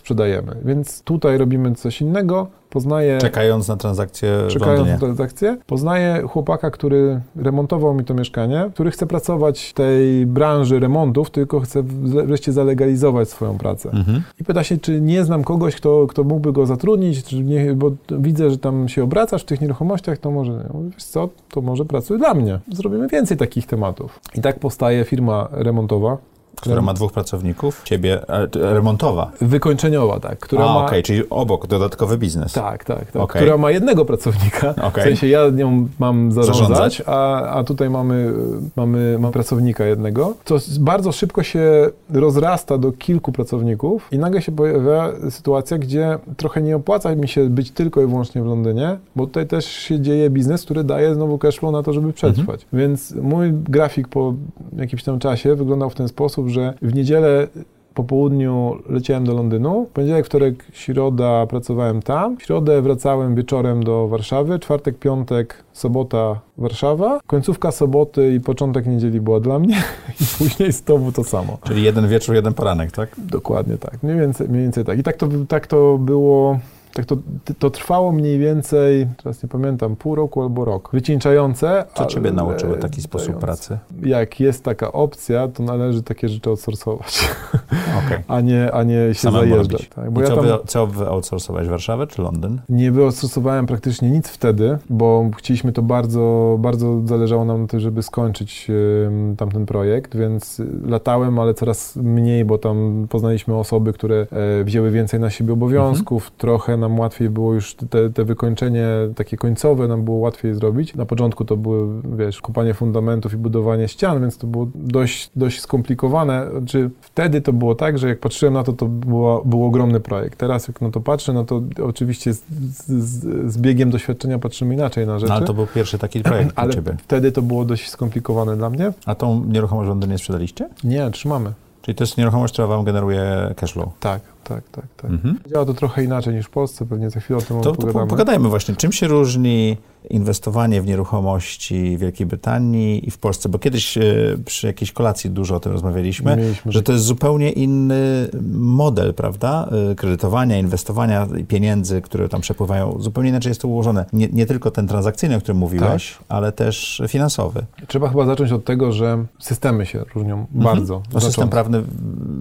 [0.00, 0.56] sprzedajemy.
[0.64, 3.18] Więc tutaj robimy coś innego, poznaję...
[3.18, 5.56] Czekając na transakcję Czekając na transakcję.
[5.66, 11.60] Poznaję chłopaka, który remontował mi to mieszkanie, który chce pracować w tej branży remontów, tylko
[11.60, 11.82] chce
[12.26, 13.90] wreszcie zalegalizować swoją pracę.
[13.90, 14.22] Mhm.
[14.40, 17.90] I pyta się, czy nie znam kogoś, kto, kto mógłby go zatrudnić, czy nie, bo
[18.10, 21.60] widzę, że tam się obracasz w tych nieruchomościach, to może, ja mówię, wiesz co, to
[21.60, 22.58] może pracuj dla mnie.
[22.72, 24.20] Zrobimy więcej takich tematów.
[24.34, 26.16] I tak powstaje firma remontowa,
[26.56, 28.20] która ma dwóch pracowników, ciebie
[28.54, 29.30] remontowa.
[29.40, 30.38] Wykończeniowa, tak.
[30.38, 30.76] Która A, ma...
[30.76, 32.52] okej, okay, czyli obok, dodatkowy biznes.
[32.52, 33.22] Tak, tak, tak.
[33.22, 33.42] Okay.
[33.42, 35.04] Która ma jednego pracownika, okay.
[35.04, 37.02] w sensie ja nią mam zarządzać, zarządzać?
[37.06, 38.32] A, a tutaj mamy,
[38.76, 44.52] mamy, mamy pracownika jednego, co bardzo szybko się rozrasta do kilku pracowników i nagle się
[44.52, 49.26] pojawia sytuacja, gdzie trochę nie opłaca mi się być tylko i wyłącznie w Londynie, bo
[49.26, 52.62] tutaj też się dzieje biznes, który daje znowu cashflow na to, żeby przetrwać.
[52.62, 52.80] Mhm.
[52.80, 54.34] Więc mój grafik po
[54.76, 57.48] jakimś tam czasie wyglądał w ten sposób, że w niedzielę
[57.94, 59.86] po południu leciałem do Londynu.
[59.94, 62.36] Poniedziałek, wtorek, środa pracowałem tam.
[62.36, 64.58] W środę wracałem wieczorem do Warszawy.
[64.58, 67.20] Czwartek, piątek, sobota Warszawa.
[67.26, 69.76] Końcówka soboty i początek niedzieli była dla mnie
[70.20, 71.58] i później znowu to samo.
[71.64, 73.16] Czyli jeden wieczór, jeden poranek, tak?
[73.18, 74.02] Dokładnie tak.
[74.02, 74.98] Mniej więcej, mniej więcej tak.
[74.98, 76.58] I tak to, tak to było
[76.94, 77.16] tak to,
[77.58, 80.90] to trwało mniej więcej, teraz nie pamiętam, pół roku albo rok.
[80.92, 81.84] Wycieńczające.
[81.94, 83.78] Co ciebie nauczyło taki sposób pracy?
[84.02, 87.28] Jak jest taka opcja, to należy takie rzeczy outsourcować,
[88.06, 88.22] okay.
[88.28, 89.88] a, nie, a nie się Samemu zajeżdżać.
[89.88, 92.60] Tak, bo I ja co, tam, wy, co wy outsourcowałeś, Warszawę czy Londyn?
[92.68, 98.02] Nie wyoutsourcowałem praktycznie nic wtedy, bo chcieliśmy to bardzo, bardzo zależało nam na tym, żeby
[98.02, 104.26] skończyć y, tamten projekt, więc latałem, ale coraz mniej, bo tam poznaliśmy osoby, które
[104.60, 106.38] y, wzięły więcej na siebie obowiązków, mhm.
[106.38, 110.94] trochę nam łatwiej było już te, te wykończenie takie końcowe nam było łatwiej zrobić.
[110.94, 115.60] Na początku to były, wiesz, kopanie fundamentów i budowanie ścian, więc to było dość, dość
[115.60, 116.46] skomplikowane.
[116.50, 120.38] Znaczy, wtedy to było tak, że jak patrzyłem na to, to było, był ogromny projekt.
[120.38, 122.42] Teraz jak na to patrzę, no to oczywiście z,
[122.86, 125.30] z, z biegiem doświadczenia patrzymy inaczej na rzeczy.
[125.30, 126.96] No, ale to był pierwszy taki projekt ale Ciebie.
[126.98, 128.92] wtedy to było dość skomplikowane dla mnie.
[129.06, 130.68] A tą nieruchomość w Londynie sprzedaliście?
[130.84, 131.52] Nie, trzymamy.
[131.82, 133.88] Czyli to jest nieruchomość, która Wam generuje cashflow.
[134.00, 135.10] Tak, tak, tak, tak.
[135.10, 135.38] Mhm.
[135.50, 138.48] Działa to trochę inaczej niż w Polsce, pewnie za chwilę o tym To, to pogadajmy
[138.48, 139.76] właśnie, czym się różni
[140.10, 144.02] inwestowanie w nieruchomości w Wielkiej Brytanii i w Polsce, bo kiedyś e,
[144.44, 149.68] przy jakiejś kolacji dużo o tym rozmawialiśmy, Mieliśmy, że to jest zupełnie inny model, prawda,
[149.90, 154.04] e, kredytowania, inwestowania pieniędzy, które tam przepływają, zupełnie inaczej jest to ułożone.
[154.12, 157.64] Nie, nie tylko ten transakcyjny, o którym mówiłeś, ale też finansowy.
[157.86, 161.02] Trzeba chyba zacząć od tego, że systemy się różnią bardzo.
[161.14, 161.82] No, system prawny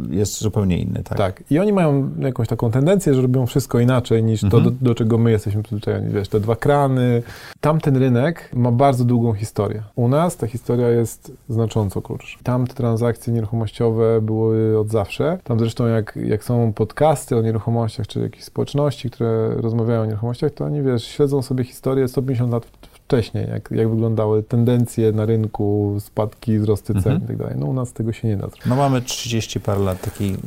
[0.10, 1.18] jest zupełnie inny, tak?
[1.18, 1.44] Tak.
[1.50, 1.89] I oni mają
[2.20, 4.64] jakąś taką tendencję, że robią wszystko inaczej niż to, Mhm.
[4.64, 6.14] do, do czego my jesteśmy przyzwyczajeni.
[6.14, 7.24] Wiesz, te dwa krany.
[7.62, 9.84] Tamten rynek ma bardzo długą historię.
[9.96, 12.40] U nas ta historia jest znacząco krótsza.
[12.44, 15.38] Tam te transakcje nieruchomościowe były od zawsze.
[15.44, 20.52] Tam zresztą jak, jak są podcasty o nieruchomościach, czy jakieś społeczności, które rozmawiają o nieruchomościach,
[20.52, 22.66] to oni, wiesz, śledzą sobie historię 150 lat
[23.10, 27.36] wcześniej, jak, jak wyglądały tendencje na rynku, spadki, wzrosty cen Mhm.
[27.36, 27.58] i tak.
[27.58, 28.48] No u nas tego się nie da.
[28.66, 30.38] No mamy 30 parę lat takiej y,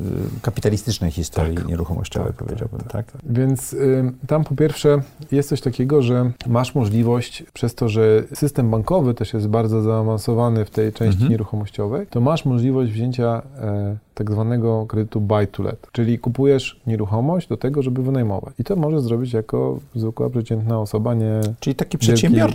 [0.41, 1.67] kapitalistycznej historii Tak.
[1.67, 3.05] nieruchomościowej, Tak, powiedziałbym, tak?
[3.29, 5.01] Więc y, tam po pierwsze
[5.31, 10.65] jest coś takiego, że masz możliwość, przez to, że system bankowy też jest bardzo zaawansowany
[10.65, 11.31] w tej części Mhm.
[11.31, 17.47] nieruchomościowej, to masz możliwość wzięcia e, tak zwanego kredytu buy to let, czyli kupujesz nieruchomość
[17.47, 18.53] do tego, żeby wynajmować.
[18.59, 21.41] I to możesz zrobić jako zwykła, przeciętna osoba, nie...
[21.59, 22.05] Czyli taki Wielki-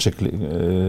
[0.06, 0.42] kli-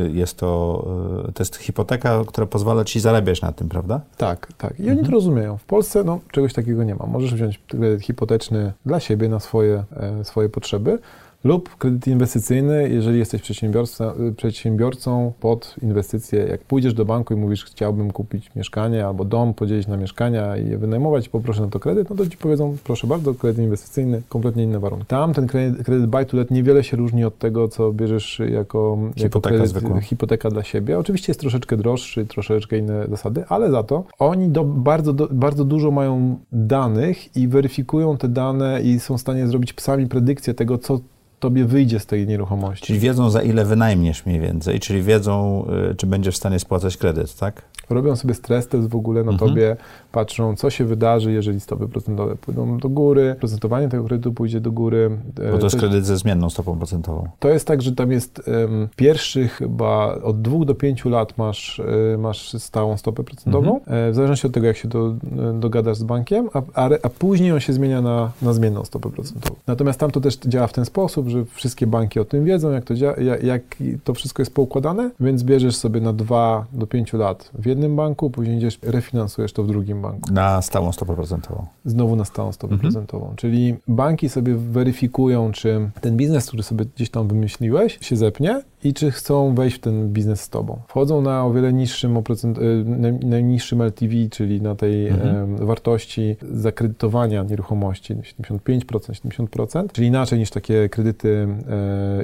[0.08, 0.86] y, jest to,
[1.30, 4.02] y, to jest hipoteka, która pozwala ci zarabiać na tym, prawda?
[4.18, 4.80] Tak, tak.
[4.80, 5.06] I oni Mhm.
[5.08, 5.58] to rozumieją.
[5.58, 7.06] W Polsce no, czegoś takiego nie ma.
[7.06, 9.84] Możesz wziąć kredyt hipoteczny dla siebie, na swoje,
[10.24, 11.00] swoje potrzeby,
[11.44, 16.40] lub kredyt inwestycyjny, jeżeli jesteś y, przedsiębiorcą pod inwestycje.
[16.40, 20.70] Jak pójdziesz do banku i mówisz, chciałbym kupić mieszkanie albo dom, podzielić na mieszkania i
[20.70, 24.22] je wynajmować i poproszę na to kredyt, no to ci powiedzą, proszę bardzo, kredyt inwestycyjny,
[24.30, 25.06] kompletnie inne warunki.
[25.06, 28.98] Tam ten kredyt, kredyt buy to let niewiele się różni od tego, co bierzesz jako,
[29.06, 30.02] jako Hipoteka kredyt, zwykła.
[30.02, 31.00] hipoteka dla siebie.
[31.00, 35.66] Oczywiście jest troszeczkę droższy, troszeczkę inne zasady, ale za to oni do, bardzo, do, bardzo
[35.66, 40.78] dużo mają danych i weryfikują te dane i są w stanie zrobić sami predykcję tego,
[40.78, 41.00] co
[41.40, 42.86] tobie wyjdzie z tej nieruchomości.
[42.88, 46.98] Czyli wiedzą, za ile wynajmniesz mniej więcej, czyli wiedzą, y, czy będziesz w stanie spłacać
[46.98, 47.62] kredyt, tak?
[47.90, 49.50] Robią sobie stres test w ogóle na Mhm.
[49.50, 49.76] tobie,
[50.12, 54.72] patrzą, co się wydarzy, jeżeli stopy procentowe pójdą do góry, procentowanie tego kredytu pójdzie do
[54.72, 55.18] góry.
[55.42, 57.28] E, Bo to jest kredyt ze zmienną stopą procentową.
[57.40, 61.80] To jest tak, że tam jest em, pierwszych chyba od dwóch do pięciu lat masz,
[62.14, 64.08] e, masz stałą stopę procentową, Mhm.
[64.08, 65.16] e, w zależności od tego, jak się do,
[65.60, 69.56] dogadasz z bankiem, a, a, a później on się zmienia na, na zmienną stopę procentową.
[69.68, 72.84] Natomiast tam to też działa w ten sposób, że wszystkie banki o tym wiedzą, jak
[72.86, 73.62] to, jak, jak
[74.04, 78.30] to wszystko jest poukładane, więc bierzesz sobie na dwa do pięciu lat w jednym banku,
[78.30, 81.66] później idziesz, refinansujesz to w drugim banku Na stałą stopę procentową.
[81.86, 82.92] znowu na stałą stopę Mhm.
[82.94, 83.34] procentową.
[83.36, 88.94] Czyli banki sobie weryfikują, czy ten biznes, który sobie gdzieś tam wymyśliłeś, się zepnie i
[88.94, 90.80] czy chcą wejść w ten biznes z tobą.
[90.88, 95.58] Wchodzą na o wiele niższym, oprocent, y, naj- najniższym LTV, czyli na tej Mhm.
[95.66, 101.48] wartości zakredytowania nieruchomości 75%, 70%, czyli inaczej niż takie kredyty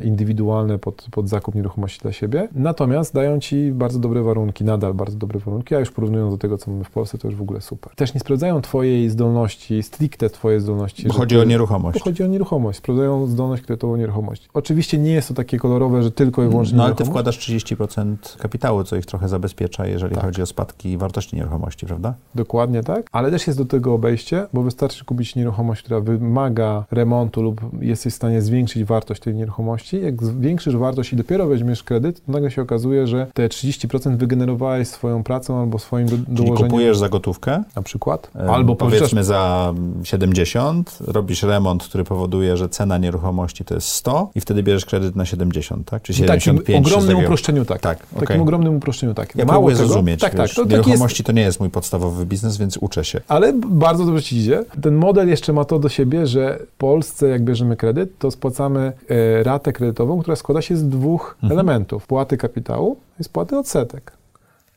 [0.03, 2.47] indywidualne pod, pod zakup nieruchomości dla siebie.
[2.55, 6.57] Natomiast dają ci bardzo dobre warunki, nadal bardzo dobre warunki, a już porównując do tego,
[6.57, 7.95] co mamy w Polsce, to już w ogóle super.
[7.95, 11.07] Też nie sprawdzają twojej zdolności, stricte twojej zdolności.
[11.07, 11.99] Bo chodzi o nieruchomość.
[11.99, 12.77] bo chodzi o nieruchomość.
[12.77, 14.47] Sprawdzają zdolność kredytową nieruchomości.
[14.53, 18.15] Oczywiście nie jest to takie kolorowe, że tylko i wyłącznie No ale ty wkładasz 30%
[18.39, 20.23] kapitału, co ich trochę zabezpiecza, jeżeli Tak.
[20.23, 22.13] chodzi o spadki wartości nieruchomości, prawda?
[22.35, 27.41] Dokładnie tak, ale też jest do tego obejście, bo wystarczy kupić nieruchomość, która wymaga remontu
[27.41, 30.01] lub jesteś w stanie zwiększyć wartość tej nieruchomości.
[30.01, 34.87] Jak zwiększysz wartość i dopiero weźmiesz kredyt, to nagle się okazuje, że te 30% wygenerowałeś
[34.87, 36.69] swoją pracą albo swoim do, Czyli dołożeniem.
[36.71, 38.31] kupujesz za gotówkę, na przykład.
[38.35, 39.73] em, Albo pożyczasz powiedzmy za
[40.03, 45.15] 70, robisz remont, który powoduje, że cena nieruchomości to jest 100 i wtedy bierzesz kredyt
[45.15, 46.01] na 70, tak?
[46.03, 46.87] Czy w takim 75?
[46.87, 47.81] czy ogromnym uproszczeniu tak.
[47.81, 49.35] Tak, W takim ogromnym uproszczeniu tak.
[49.35, 50.49] Ja Mało tego, zrozumieć, Tak, wiesz, tak.
[50.55, 53.21] To, tak jest, nieruchomości to nie jest mój podstawowy biznes, więc uczę się.
[53.27, 54.63] Ale bardzo dobrze ci idzie.
[54.81, 58.93] Ten model jeszcze ma to do siebie, że w Polsce, jak bierzemy kredyt, to spłacamy
[59.09, 61.51] e, ratę kredytową, która składa się z dwóch Mhm.
[61.59, 64.11] elementów: płaty kapitału i spłaty odsetek.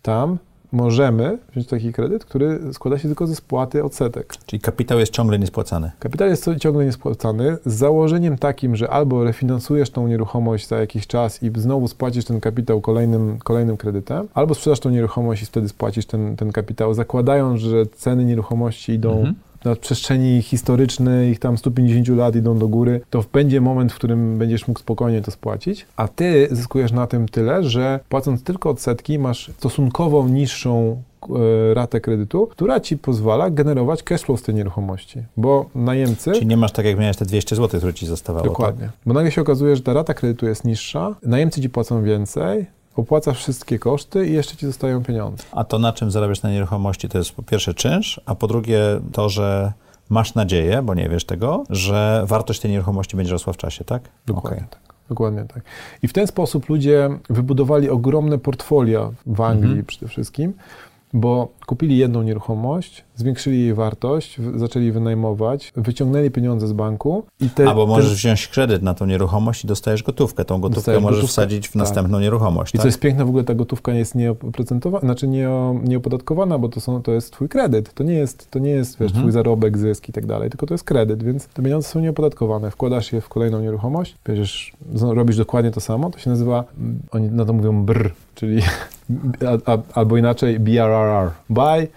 [0.03, 0.39] Tam
[0.73, 4.35] możemy wziąć taki kredyt, który składa się tylko ze spłaty odsetek.
[4.47, 5.91] Czyli kapitał jest ciągle niespłacany.
[5.99, 11.43] Kapitał jest ciągle niespłacany z założeniem takim, że albo refinansujesz tą nieruchomość za jakiś czas
[11.43, 16.07] i znowu spłacisz ten kapitał kolejnym, kolejnym kredytem, albo sprzedasz tą nieruchomość i wtedy spłacisz
[16.07, 19.35] ten, ten kapitał, zakładając, że ceny nieruchomości idą Mhm.
[19.65, 24.39] Na przestrzeni historycznej, ich tam 150 lat idą do góry, to będzie moment, w którym
[24.39, 29.19] będziesz mógł spokojnie to spłacić, a ty zyskujesz na tym tyle, że płacąc tylko odsetki
[29.19, 31.03] masz stosunkowo niższą
[31.71, 36.33] e, ratę kredytu, która ci pozwala generować cash flow z tej nieruchomości, bo najemcy...
[36.33, 38.87] Czyli nie masz tak, jak miałeś te 200 zł, które ci zostawało, Dokładnie.
[38.87, 38.97] Tak?
[39.07, 42.67] Bo nagle się okazuje, że ta rata kredytu jest niższa, najemcy ci płacą więcej,
[42.99, 45.45] opłacasz wszystkie koszty i jeszcze ci zostają pieniądze.
[45.53, 48.81] A to, na czym zarabiasz na nieruchomości, to jest po pierwsze czynsz, a po drugie
[49.13, 49.73] to, że
[50.09, 54.03] masz nadzieję, bo nie wiesz tego, że wartość tej nieruchomości będzie rosła w czasie, tak?
[54.27, 54.69] Dokładnie okay.
[54.71, 54.81] tak.
[55.09, 55.63] Dokładnie tak.
[56.03, 59.87] I w ten sposób ludzie wybudowali ogromne portfolia w Anglii mhm.
[59.87, 60.53] przede wszystkim,
[61.13, 67.69] bo kupili jedną nieruchomość, zwiększyli jej wartość, zaczęli wynajmować, wyciągnęli pieniądze z banku i te...
[67.69, 70.45] Albo możesz wziąć kredyt na tą nieruchomość i dostajesz gotówkę.
[70.45, 71.77] Tą gotówkę dostajesz możesz gotówkę, wsadzić w tak.
[71.77, 72.75] następną nieruchomość.
[72.75, 72.83] I tak?
[72.83, 75.49] co jest piękne, w ogóle ta gotówka jest nieoprocentowana, znaczy nie,
[75.85, 77.95] nieopodatkowana, bo to, są, to jest twój kredyt.
[77.95, 79.23] To nie jest, to nie jest wiesz, mhm.
[79.23, 82.71] twój zarobek, zysk i tak dalej, tylko to jest kredyt, więc te pieniądze są nieopodatkowane.
[82.71, 86.65] Wkładasz je w kolejną nieruchomość, bierzesz, robisz dokładnie to samo, to się nazywa,
[87.11, 88.63] oni na to mówią BR, czyli
[89.67, 91.31] a, a, albo inaczej BRRR.
[91.51, 91.89] Buy,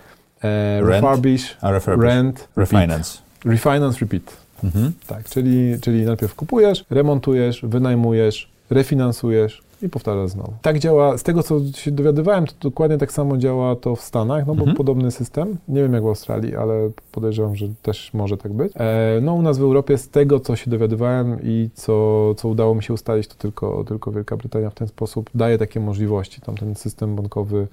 [0.43, 3.19] e, refurbish, refurbish, rent, refinance.
[3.45, 3.45] Repeat.
[3.45, 4.37] Refinance, repeat.
[4.63, 4.91] Mhm.
[5.07, 10.53] Tak, czyli, czyli najpierw kupujesz, remontujesz, wynajmujesz, refinansujesz i powtarzasz znowu.
[10.61, 14.47] Tak działa, z tego co się dowiadywałem, to dokładnie tak samo działa to w Stanach,
[14.47, 14.77] no bo mhm.
[14.77, 15.57] podobny system.
[15.67, 18.73] Nie wiem jak w Australii, ale podejrzewam, że też może tak być.
[18.75, 22.75] E, no u nas w Europie z tego co się dowiadywałem i co, co udało
[22.75, 26.41] mi się ustalić, to tylko, tylko Wielka Brytania w ten sposób daje takie możliwości.
[26.41, 27.67] Tam ten system bankowy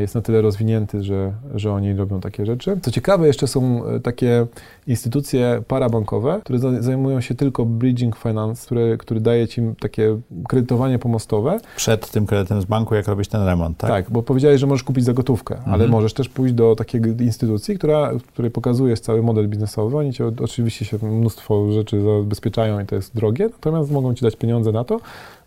[0.00, 2.78] jest na tyle rozwinięty, że, że oni robią takie rzeczy.
[2.82, 4.46] Co ciekawe, jeszcze są e, takie
[4.86, 10.18] instytucje parabankowe, które zajmują się tylko bridging finance, które, który daje ci takie
[10.48, 11.60] kredytowanie pomostowe.
[11.76, 13.90] Przed tym kredytem z banku, jak robisz ten remont, tak?
[13.90, 15.74] Tak, bo powiedziałeś, że możesz kupić za gotówkę, mhm.
[15.74, 19.96] ale możesz też pójść do takiej instytucji, która, której pokazujesz cały model biznesowy.
[19.96, 24.36] Oni ci oczywiście się mnóstwo rzeczy zabezpieczają i to jest drogie, natomiast mogą ci dać
[24.36, 25.00] pieniądze na to,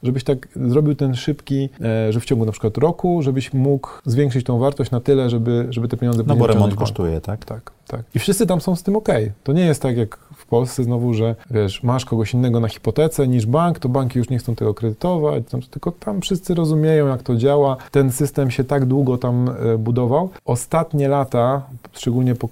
[0.04, 4.21] żebyś tak zrobił ten szybki, e, że w ciągu na przykład roku, żebyś mógł zwiększyć
[4.44, 6.24] tą wartość na tyle, żeby, żeby te pieniądze...
[6.28, 7.46] No bo remont kosztuje, tak?
[7.46, 8.02] Tak, tak.
[8.16, 9.10] I wszyscy tam są z tym ok.
[9.44, 10.20] To nie jest tak jak
[10.52, 14.38] Polsce znowu, że wiesz, masz kogoś innego na hipotece niż bank, to banki już nie
[14.38, 17.78] chcą tego kredytować, tylko tam wszyscy rozumieją, jak to działa.
[17.92, 20.30] Ten system się tak długo tam e, budował.
[20.46, 21.62] Ostatnie lata,
[21.94, 22.48] szczególnie po,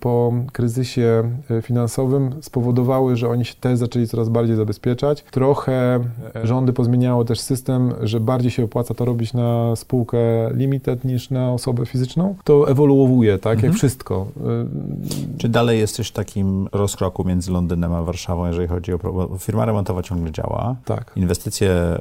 [0.00, 5.24] po kryzysie e, finansowym, spowodowały, że oni się też zaczęli coraz bardziej zabezpieczać.
[5.30, 6.00] Trochę
[6.44, 10.18] rządy pozmieniały też system, że bardziej się opłaca to robić na spółkę
[10.54, 12.34] limited niż na osobę fizyczną.
[12.44, 13.72] To ewoluuje, tak, mhm.
[13.72, 14.26] jak wszystko.
[15.38, 18.98] Czy dalej jesteś w takim rozkroku między Londynem a Warszawą, jeżeli chodzi o...
[19.38, 20.76] Firma remontowa ciągle działa.
[20.84, 21.12] Tak.
[21.16, 21.98] Inwestycje y,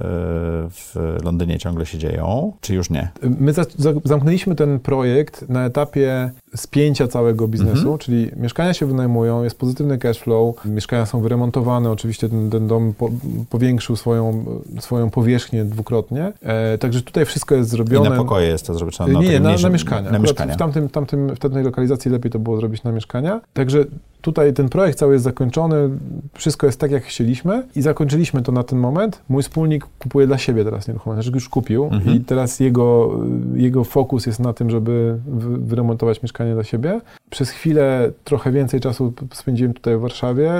[0.69, 3.11] w Londynie ciągle się dzieją, czy już nie?
[3.21, 7.97] My za, za, zamknęliśmy ten projekt na etapie spięcia całego biznesu, mhm.
[7.97, 12.93] czyli mieszkania się wynajmują, jest pozytywny cash flow, mieszkania są wyremontowane, oczywiście ten, ten dom
[12.93, 13.09] po,
[13.49, 14.45] powiększył swoją,
[14.79, 18.07] swoją powierzchnię dwukrotnie, e, także tutaj wszystko jest zrobione.
[18.07, 19.13] I na pokoje jest to zrobione?
[19.13, 20.11] Na nie, na, na mieszkania.
[20.11, 20.53] Na mieszkania.
[20.53, 23.85] W, tamtym, tamtym, w tamtej lokalizacji lepiej to było zrobić na mieszkania, także
[24.21, 25.89] Tutaj ten projekt cały jest zakończony,
[26.33, 29.21] wszystko jest tak, jak chcieliśmy i zakończyliśmy to na ten moment.
[29.29, 32.17] Mój wspólnik kupuje dla siebie teraz nieruchomość, znaczy już kupił mhm.
[32.17, 33.19] i teraz jego,
[33.55, 35.17] jego fokus jest na tym, żeby
[35.57, 37.01] wyremontować mieszkanie dla siebie.
[37.29, 40.51] Przez chwilę trochę więcej czasu spędziłem tutaj w Warszawie.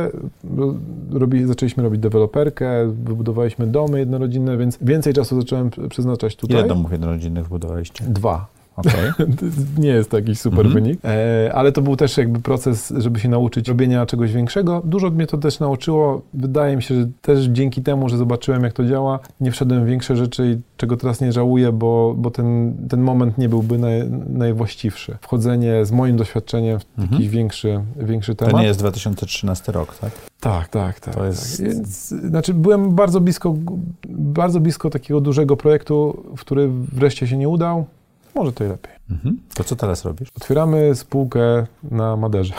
[1.11, 6.57] Robi, zaczęliśmy robić deweloperkę, wybudowaliśmy domy jednorodzinne, więc więcej czasu zacząłem przeznaczać tutaj.
[6.57, 8.03] Ile domów jednorodzinnych wybudowaliście?
[8.07, 8.61] Dwa.
[8.88, 9.13] Okay.
[9.77, 10.73] nie jest to jakiś super mm -hmm.
[10.73, 14.82] wynik, e, ale to był też jakby proces, żeby się nauczyć robienia czegoś większego.
[14.86, 16.21] Dużo mnie to też nauczyło.
[16.34, 19.88] Wydaje mi się, że też dzięki temu, że zobaczyłem, jak to działa, nie wszedłem w
[19.88, 25.17] większe rzeczy, czego teraz nie żałuję, bo, bo ten, ten moment nie byłby naj, najwłaściwszy.
[25.21, 27.13] Wchodzenie z moim doświadczeniem w mm -hmm.
[27.13, 28.53] jakiś większy, większy temat.
[28.53, 30.11] To nie jest 2013 rok, tak?
[30.39, 31.15] Tak, tak, tak.
[31.15, 31.57] To jest...
[31.57, 31.67] Tak.
[31.67, 33.55] Więc, znaczy byłem bardzo blisko,
[34.09, 37.86] bardzo blisko takiego dużego projektu, który wreszcie się nie udał.
[38.36, 38.93] Może to i lepiej.
[39.11, 39.38] Mhm.
[39.53, 40.29] To co teraz robisz?
[40.38, 42.53] Otwieramy spółkę na Maderze.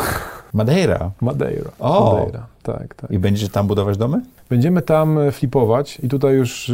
[0.53, 1.11] Madeira?
[1.21, 1.71] Madeira.
[1.79, 2.15] O!
[2.15, 2.47] Madeira.
[2.63, 3.11] Tak, tak.
[3.11, 4.21] I będziecie tam budować domy?
[4.51, 6.73] Będziemy tam e, flipować i tutaj już y,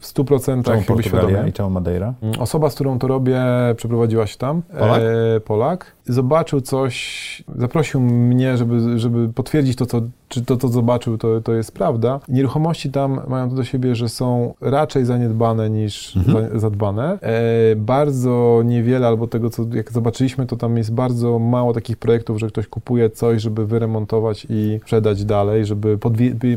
[0.00, 1.48] w 100% czemu świadomie.
[1.48, 2.14] I czemu Madeira?
[2.22, 3.42] Mm, osoba, z którą to robię,
[3.76, 4.62] przeprowadziła się tam.
[4.78, 5.02] Polak?
[5.36, 5.92] E, Polak.
[6.04, 11.52] Zobaczył coś, zaprosił mnie, żeby, żeby potwierdzić to, co, czy to, co zobaczył, to, to
[11.52, 12.20] jest prawda.
[12.28, 16.50] Nieruchomości tam mają to do siebie, że są raczej zaniedbane niż mhm.
[16.52, 17.18] za, zadbane.
[17.20, 22.38] E, bardzo niewiele, albo tego, co jak zobaczyliśmy, to tam jest bardzo mało takich projektów,
[22.38, 25.98] że ktoś kupuje coś, żeby wyremontować i sprzedać dalej, żeby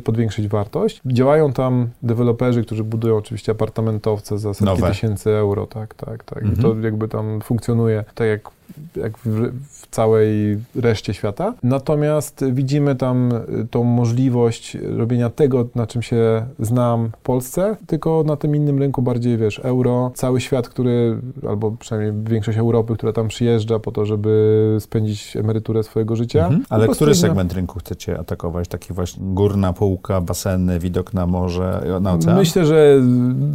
[0.04, 1.02] podwiększyć wartość.
[1.06, 4.90] Działają tam deweloperzy, którzy budują oczywiście apartamentowce za setki Nowe.
[4.90, 6.44] tysięcy euro, tak, tak, tak.
[6.44, 6.60] Mhm.
[6.60, 8.50] I to jakby tam funkcjonuje tak jak
[8.96, 11.54] jak w, w całej reszcie świata.
[11.64, 18.24] Natomiast widzimy tam y, tą możliwość robienia tego, na czym się znam w Polsce, tylko
[18.26, 21.18] na tym innym rynku bardziej, wiesz, euro, cały świat, który,
[21.50, 26.40] albo przynajmniej większość Europy, która tam przyjeżdża po to, żeby spędzić emeryturę swojego życia.
[26.40, 26.66] Mhm.
[26.70, 28.68] Ale który na- segment rynku chcecie atakować?
[28.68, 32.38] Taki właśnie górna półka, baseny, widok na morze, na ocean?
[32.38, 33.02] Myślę, że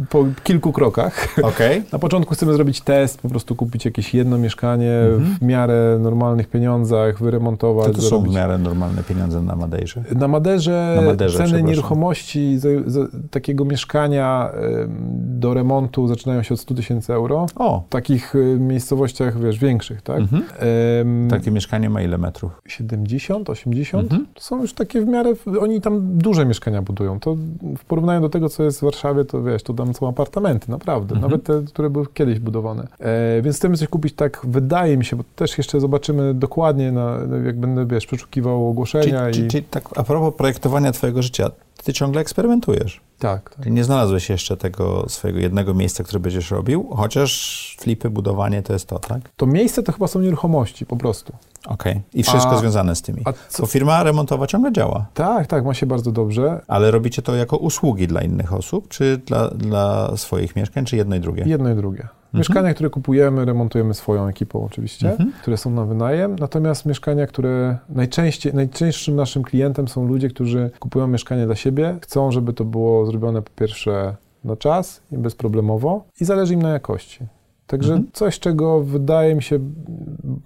[0.09, 1.27] po kilku krokach.
[1.43, 1.83] Okej.
[1.93, 4.98] Na początku chcemy zrobić test, po prostu kupić jakieś jedno mieszkanie
[5.39, 10.03] w miarę normalnych pieniądzach, wyremontować, Co to są w miarę normalne pieniądze na Madejrze?
[10.15, 12.99] Na Maderze, Na Maderze, ceny nieruchomości za, za,
[13.31, 14.51] takiego mieszkania
[15.39, 17.45] do remontu zaczynają się od 100 tysięcy euro.
[17.55, 20.19] O, W takich y, miejscowościach, wiesz, większych, tak?
[20.19, 20.43] Mhm.
[21.29, 22.61] Takie mieszkanie ma ile metrów?
[22.67, 24.03] 70, 80?
[24.03, 24.27] Mhm.
[24.33, 27.19] To są już takie w miarę, oni tam duże mieszkania budują.
[27.19, 27.35] To
[27.77, 31.15] w porównaniu do tego, co jest w Warszawie, to wiesz, to tam są apartamenty, naprawdę.
[31.15, 31.31] Mhm.
[31.31, 32.87] Nawet te, które były kiedyś budowane.
[32.99, 37.17] E, więc chcemy coś kupić tak, wydaje mi się, bo też jeszcze zobaczymy dokładnie, na,
[37.45, 39.33] jak będę, wiesz, przeszukiwał Czyli, ogłoszenia i...
[39.33, 41.51] czyli, czyli tak a propos projektowania twojego życia,
[41.83, 43.01] ty ciągle eksperymentujesz.
[43.19, 43.65] tak, tak.
[43.65, 48.87] Nie znalazłeś jeszcze tego swojego jednego miejsca, które będziesz robił, chociaż flipy, budowanie to jest
[48.87, 49.21] to, tak?
[49.37, 51.33] To miejsce to chyba są nieruchomości, po prostu.
[51.67, 52.01] Okej.
[52.13, 53.21] I wszystko A- związane z tymi.
[53.25, 53.63] A co?
[53.63, 55.05] Bo firma remontowa ciągle działa.
[55.13, 56.61] Tak, tak, ma się bardzo dobrze.
[56.67, 61.15] Ale robicie to jako usługi dla innych osób, czy dla, dla swoich mieszkań, czy jedno
[61.15, 61.43] i drugie?
[61.47, 62.07] Jedno i drugie.
[62.33, 65.31] Mieszkania, które kupujemy, remontujemy swoją ekipą oczywiście, Mhm.
[65.41, 66.35] które są na wynajem.
[66.39, 71.68] Natomiast mieszkania, które najczęściej, najczęstszym naszym klientem są ludzie, którzy kupują mieszkanie dla siebie,
[72.01, 76.69] chcą, żeby to było zrobione po pierwsze na czas i bezproblemowo i zależy im na
[76.69, 77.19] jakości.
[77.67, 78.11] Także Mhm.
[78.13, 79.59] coś, czego wydaje mi się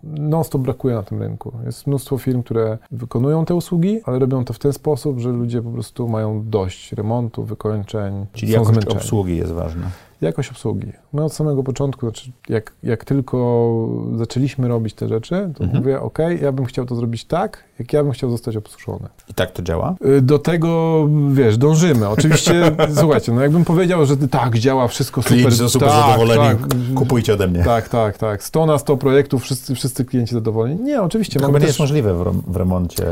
[0.04, 1.52] non-stop brakuje na tym rynku.
[1.66, 5.62] Jest mnóstwo firm, które wykonują te usługi, ale robią to w ten sposób, że ludzie
[5.62, 8.96] po prostu mają dość remontu, wykończeń, Czyli są jakość zmęczeni.
[8.98, 9.84] obsługi jest ważna.
[10.22, 10.92] Jakość obsługi.
[11.14, 15.84] My od samego początku, znaczy jak, jak tylko zaczęliśmy robić te rzeczy, to Mhm.
[15.84, 19.08] mówię, ok, ja bym chciał to zrobić tak, jak ja bym chciał zostać obsłużony.
[19.30, 19.96] I tak to działa?
[20.18, 22.10] Y, Do tego, wiesz, dążymy.
[22.10, 25.38] Oczywiście, słuchajcie, no jakbym powiedział, że tak, działa wszystko super.
[25.38, 27.64] Klienci są super tak, zadowoleni, Tak, kupujcie ode mnie.
[27.64, 28.44] tak, tak, tak.
[28.44, 30.82] 100 na 100 projektów, wszyscy, wszyscy klienci zadowoleni.
[30.84, 31.40] Nie, oczywiście.
[31.40, 33.06] To chyba nie też- jest możliwe w, w remoncie,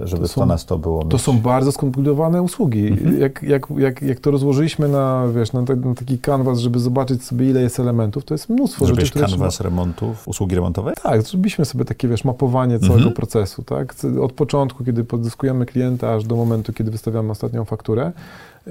[0.00, 1.04] żeby To 100 są- na 100 było.
[1.04, 2.86] To są bardzo skomplikowane usługi.
[2.88, 3.20] Mhm.
[3.20, 7.47] Jak, jak, jak, jak to rozłożyliśmy na, wiesz, na, na taki kanwas, żeby zobaczyć sobie,
[7.48, 10.92] ile jest elementów, to jest mnóstwo Zrobiłeś rzeczy, które kanwas remontów, usługi remontowe?
[11.02, 13.14] Tak, zrobiliśmy sobie takie, wiesz, mapowanie całego Mhm.
[13.14, 13.94] procesu, tak?
[14.22, 18.12] Od początku, kiedy pozyskujemy klienta, aż do momentu, kiedy wystawiamy ostatnią fakturę.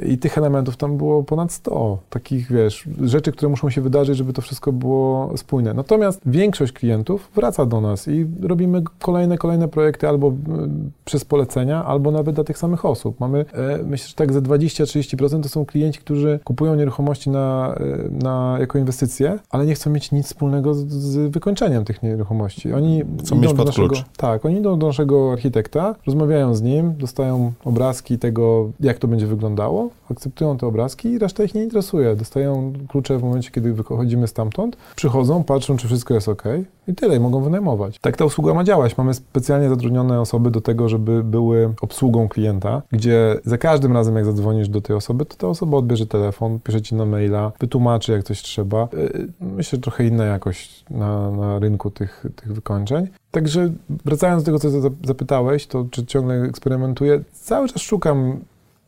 [0.06, 1.98] I tych elementów tam było ponad 100.
[2.10, 5.74] Takich, wiesz, rzeczy, które muszą się wydarzyć, żeby to wszystko było spójne.
[5.74, 11.86] Natomiast większość klientów wraca do nas i robimy kolejne, kolejne projekty albo mm, przez polecenia,
[11.86, 13.20] albo nawet dla tych samych osób.
[13.20, 18.24] Mamy, e, myślę, że tak ze 20-30% to są klienci, którzy kupują nieruchomości na, e,
[18.24, 22.74] na, jako inwestycje, ale nie chcą mieć nic wspólnego z, z wykończeniem tych nieruchomości.
[22.74, 24.04] Oni Chcą mieć pod naszego, klucz.
[24.18, 29.28] Tak, oni idą do naszego architekta, rozmawiają z nim, dostają obrazki tego, jak to będzie
[29.28, 29.77] wyglądało,
[30.12, 32.16] akceptują te obrazki i reszta ich nie interesuje.
[32.16, 36.44] Dostają klucze w momencie, kiedy wychodzimy stamtąd, przychodzą, patrzą, czy wszystko jest ok
[36.88, 38.00] i tyle, i mogą wynajmować.
[38.00, 38.98] Tak ta usługa ma działać.
[38.98, 44.26] Mamy specjalnie zatrudnione osoby do tego, żeby były obsługą klienta, gdzie za każdym razem, jak
[44.26, 48.24] zadzwonisz do tej osoby, to ta osoba odbierze telefon, pisze ci na maila, wytłumaczy, jak
[48.24, 48.88] coś trzeba.
[48.94, 53.08] Yy, Myślę, że trochę inna jakość na, na rynku tych, tych wykończeń.
[53.32, 53.70] Także
[54.06, 58.40] wracając do tego, co za- zapytałeś, to czy ciągle eksperymentuję, cały czas szukam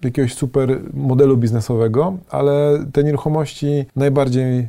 [0.03, 4.67] jakiegoś super modelu biznesowego, ale te nieruchomości najbardziej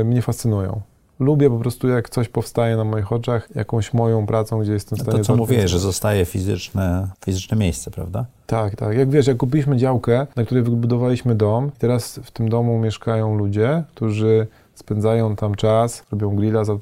[0.00, 0.80] e, mnie fascynują.
[1.20, 5.02] Lubię po prostu, jak coś powstaje na moich oczach, jakąś moją pracą, gdzie jestem w
[5.02, 5.18] stanie...
[5.18, 8.26] To, co mówiłeś, że zostaje fizyczne, fizyczne miejsce, prawda?
[8.46, 8.96] Tak, tak.
[8.96, 13.82] Jak wiesz, jak kupiliśmy działkę, na której wybudowaliśmy dom, teraz w tym domu mieszkają ludzie,
[13.94, 16.76] którzy spędzają tam czas, robią grilla, za,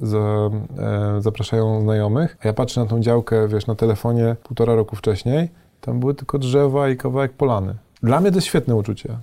[0.00, 4.96] za, e, zapraszają znajomych, a ja patrzę na tą działkę, wiesz, na telefonie półtora roku
[4.96, 5.48] wcześniej,
[5.82, 7.74] tam były tylko drzewa i kawałek polany.
[8.02, 9.16] Dla mnie to jest świetne uczucie.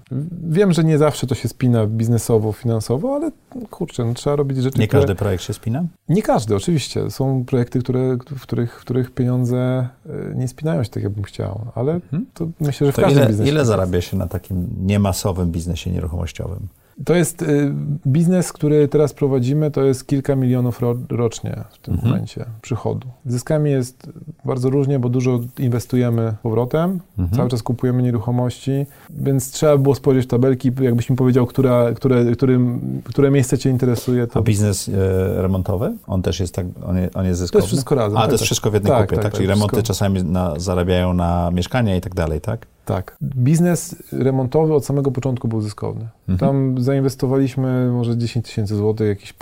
[0.49, 3.31] Wiem, że nie zawsze to się spina biznesowo, finansowo, ale
[3.69, 5.01] kurczę, no, trzeba robić rzeczy, Nie które...
[5.01, 5.83] każdy projekt się spina?
[6.09, 7.11] Nie każdy, oczywiście.
[7.11, 11.61] Są projekty, które, w, których, w których pieniądze e, nie spinają się tak, jakbym chciał,
[11.75, 11.99] ale
[12.33, 13.51] to myślę, że w To każdym ile, biznesie.
[13.51, 16.67] ile tak zarabia się na takim niemasowym biznesie nieruchomościowym?
[17.05, 17.71] To jest y,
[18.07, 22.11] biznes, który teraz prowadzimy, to jest kilka milionów ro, rocznie w tym Mhm.
[22.13, 23.07] momencie przychodu.
[23.25, 24.09] Zyskami jest
[24.45, 27.37] bardzo różnie, bo dużo inwestujemy powrotem, Mhm.
[27.37, 32.25] cały czas kupujemy nieruchomości, więc trzeba było spojrzeć w tabelki, jakbyś mi powiedział, która, które,
[32.31, 35.93] którym, które miejsce Cię interesuje, to A biznes e, remontowy?
[36.07, 37.59] On też jest tak, on, je, on jest to zyskowny?
[37.63, 38.17] jest wszystko razem.
[38.17, 38.45] A, tak, to jest tak.
[38.45, 39.23] wszystko w jednej Tak, kupie, tak?
[39.23, 39.93] tak, Czyli tak, remonty wszystko.
[39.93, 42.67] czasami na, zarabiają na mieszkania i tak dalej, tak?
[42.89, 43.17] Tak.
[43.21, 46.07] Biznes remontowy od samego początku był zyskowny.
[46.29, 46.37] Mhm.
[46.39, 49.33] Tam zainwestowaliśmy może 10 tysięcy złotych, jakieś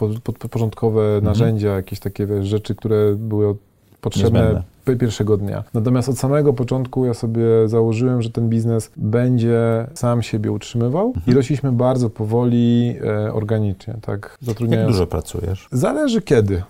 [0.51, 1.23] porządkowe mhm.
[1.23, 3.55] narzędzia, jakieś takie wiesz, rzeczy, które były
[4.01, 5.63] potrzebne Niezbędne pierwszego dnia.
[5.73, 11.25] Natomiast od samego początku ja sobie założyłem, że ten biznes będzie sam siebie utrzymywał mhm.
[11.27, 13.95] i rośliśmy bardzo powoli, e, organicznie.
[14.01, 14.87] Tak, zatrudniając...
[14.87, 15.67] Jak dużo pracujesz?
[15.71, 16.63] Zależy kiedy.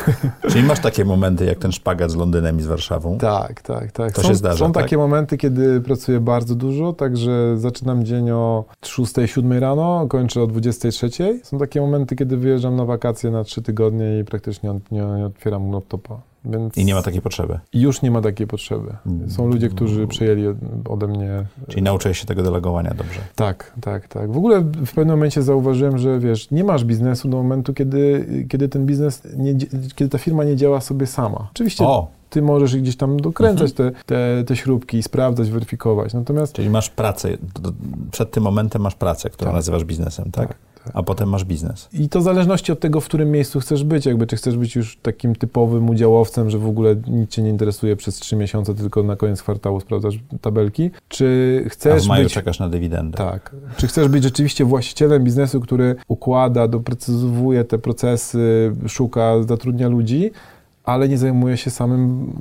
[0.50, 3.18] Czyli masz takie momenty jak ten szpagat z Londynem i z Warszawą?
[3.18, 4.12] Tak, tak, tak.
[4.12, 4.82] To są, się zdarza, Są tak?
[4.84, 11.40] takie momenty, kiedy pracuję bardzo dużo, także zaczynam dzień o 6-7 rano, kończę o 23.
[11.42, 15.72] Są takie momenty, kiedy wyjeżdżam na wakacje na 3 tygodnie i praktycznie nie, nie otwieram
[15.72, 16.20] laptopa.
[16.44, 17.58] Więc I nie ma takiej potrzeby.
[17.72, 18.96] Już nie ma takiej potrzeby.
[19.28, 20.42] Są ludzie, którzy przejęli
[20.88, 21.44] ode mnie.
[21.68, 23.20] Czyli nauczyłeś się tego delegowania dobrze.
[23.34, 24.32] Tak, tak, tak.
[24.32, 28.68] W ogóle w pewnym momencie zauważyłem, że wiesz, nie masz biznesu do momentu, kiedy, kiedy
[28.68, 29.54] ten biznes, nie,
[29.94, 31.48] kiedy ta firma nie działa sobie sama.
[31.52, 31.84] Oczywiście.
[31.84, 33.92] O ty możesz gdzieś tam dokręcać mhm.
[33.92, 36.14] te, te, te śrubki, sprawdzać, weryfikować.
[36.14, 36.52] Natomiast...
[36.52, 37.28] Czyli masz pracę,
[38.10, 39.56] przed tym momentem masz pracę, którą tak.
[39.56, 40.48] nazywasz biznesem, tak?
[40.48, 40.56] tak
[40.94, 41.88] a potem masz biznes.
[41.92, 44.06] I to w zależności od tego, w którym miejscu chcesz być.
[44.06, 47.96] Jakby, czy chcesz być już takim typowym udziałowcem, że w ogóle nic cię nie interesuje
[47.96, 52.32] przez trzy miesiące, tylko na koniec kwartału sprawdzasz tabelki, czy chcesz a w maju być...
[52.32, 53.18] czekasz na dywidendę.
[53.18, 53.56] Tak.
[53.76, 60.30] Czy chcesz być rzeczywiście właścicielem biznesu, który układa, doprecyzowuje te procesy, szuka, zatrudnia ludzi,
[60.84, 62.32] ale nie zajmuje się samym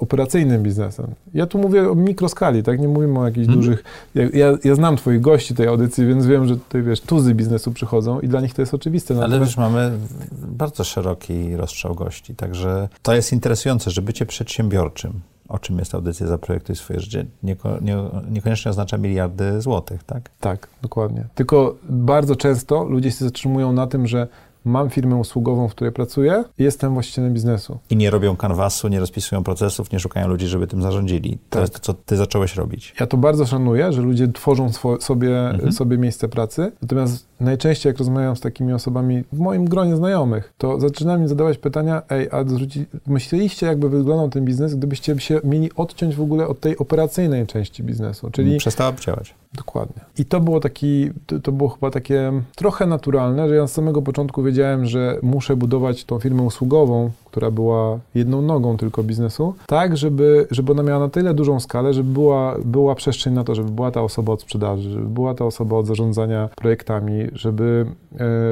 [0.00, 1.06] operacyjnym biznesem.
[1.34, 2.80] Ja tu mówię o mikroskali, tak?
[2.80, 3.60] Nie mówimy o jakichś hmm.
[3.60, 3.84] dużych...
[4.14, 7.72] Ja, ja, ja, znam twoich gości tej audycji, więc wiem, że tutaj, wiesz, tuzy biznesu
[7.72, 9.14] przychodzą i dla nich to jest oczywiste.
[9.14, 9.34] Natomiast...
[9.34, 9.92] Ale wiesz, mamy
[10.32, 16.26] bardzo szeroki rozstrzał gości, także to jest interesujące, że bycie przedsiębiorczym, o czym jest audycja
[16.26, 17.96] Zaprojektuj swoje życie, nieko, nie,
[18.30, 20.30] niekoniecznie oznacza miliardy złotych, tak?
[20.40, 21.24] Tak, dokładnie.
[21.34, 24.28] Tylko bardzo często ludzie się zatrzymują na tym, że
[24.64, 27.78] mam firmę usługową, w której pracuję jestem właścicielem biznesu.
[27.90, 31.38] I nie robią kanwasu, nie rozpisują procesów, nie szukają ludzi, żeby tym zarządzili.
[31.38, 31.60] To tak.
[31.60, 32.94] jest to, co ty zacząłeś robić.
[33.00, 35.72] Ja to bardzo szanuję, że ludzie tworzą sobie, mhm.
[35.72, 40.80] sobie miejsce pracy, natomiast najczęściej jak rozmawiam z takimi osobami w moim gronie znajomych, to
[40.80, 45.70] zaczynam im zadawać pytania, ej, a zwróci, myśleliście jakby wyglądał ten biznes, gdybyście się mieli
[45.76, 48.58] odciąć w ogóle od tej operacyjnej części biznesu, czyli...
[48.58, 49.34] Przestałaby działać.
[49.54, 50.02] Dokładnie.
[50.18, 54.02] I to było taki, to, to było chyba takie trochę naturalne, że ja z samego
[54.02, 59.96] początku wiedziałem, że muszę budować tą firmę usługową, która była jedną nogą tylko biznesu, tak,
[59.96, 63.70] żeby, żeby ona miała na tyle dużą skalę, żeby była, była przestrzeń na to, żeby
[63.70, 67.86] była ta osoba od sprzedaży, żeby była ta osoba od zarządzania projektami, żeby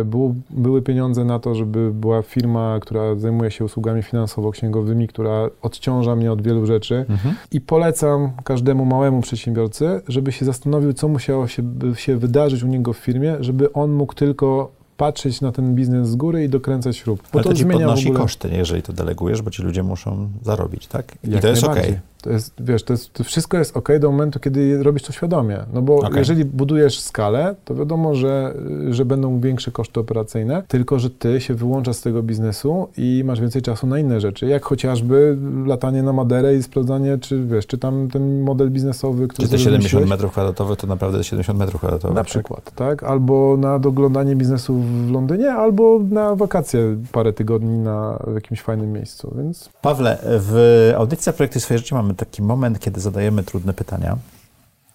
[0.00, 5.50] e, było, były pieniądze na to, żeby była firma, która zajmuje się usługami finansowo-księgowymi, która
[5.62, 7.04] odciąża mnie od wielu rzeczy.
[7.08, 7.34] Mhm.
[7.52, 11.62] I polecam każdemu małemu przedsiębiorcy, żeby się zastanowił, co musiało się,
[11.94, 16.16] się wydarzyć u niego w firmie, żeby on mógł tylko patrzeć na ten biznes z
[16.16, 17.22] góry i dokręcać śrub.
[17.22, 18.20] Bo Ale to, to ci podnosi ogóle...
[18.20, 21.18] koszty, jeżeli to delegujesz, bo ci ludzie muszą zarobić, tak?
[21.24, 21.82] I Jak to jest okej.
[21.82, 22.01] Okay.
[22.22, 25.58] To jest, wiesz, to, jest, to wszystko jest ok do momentu, kiedy robisz to świadomie.
[25.72, 26.18] No bo okay.
[26.18, 28.54] jeżeli budujesz skalę, to wiadomo, że,
[28.90, 33.40] że będą większe koszty operacyjne, tylko że ty się wyłączasz z tego biznesu i masz
[33.40, 37.78] więcej czasu na inne rzeczy, jak chociażby latanie na Maderę i sprawdzanie, czy wiesz, czy
[37.78, 42.14] tam ten model biznesowy, który Czy te 70 metrów kwadratowych to naprawdę 70 metrów kwadratowych?
[42.14, 42.30] Na tak?
[42.30, 43.02] przykład, tak?
[43.02, 48.92] Albo na doglądanie biznesu w Londynie, albo na wakacje parę tygodni na, w jakimś fajnym
[48.92, 49.70] miejscu, więc...
[49.82, 54.16] Pawle, w audycji Projekty Swoje Życie mamy mamy taki moment, kiedy zadajemy trudne pytania.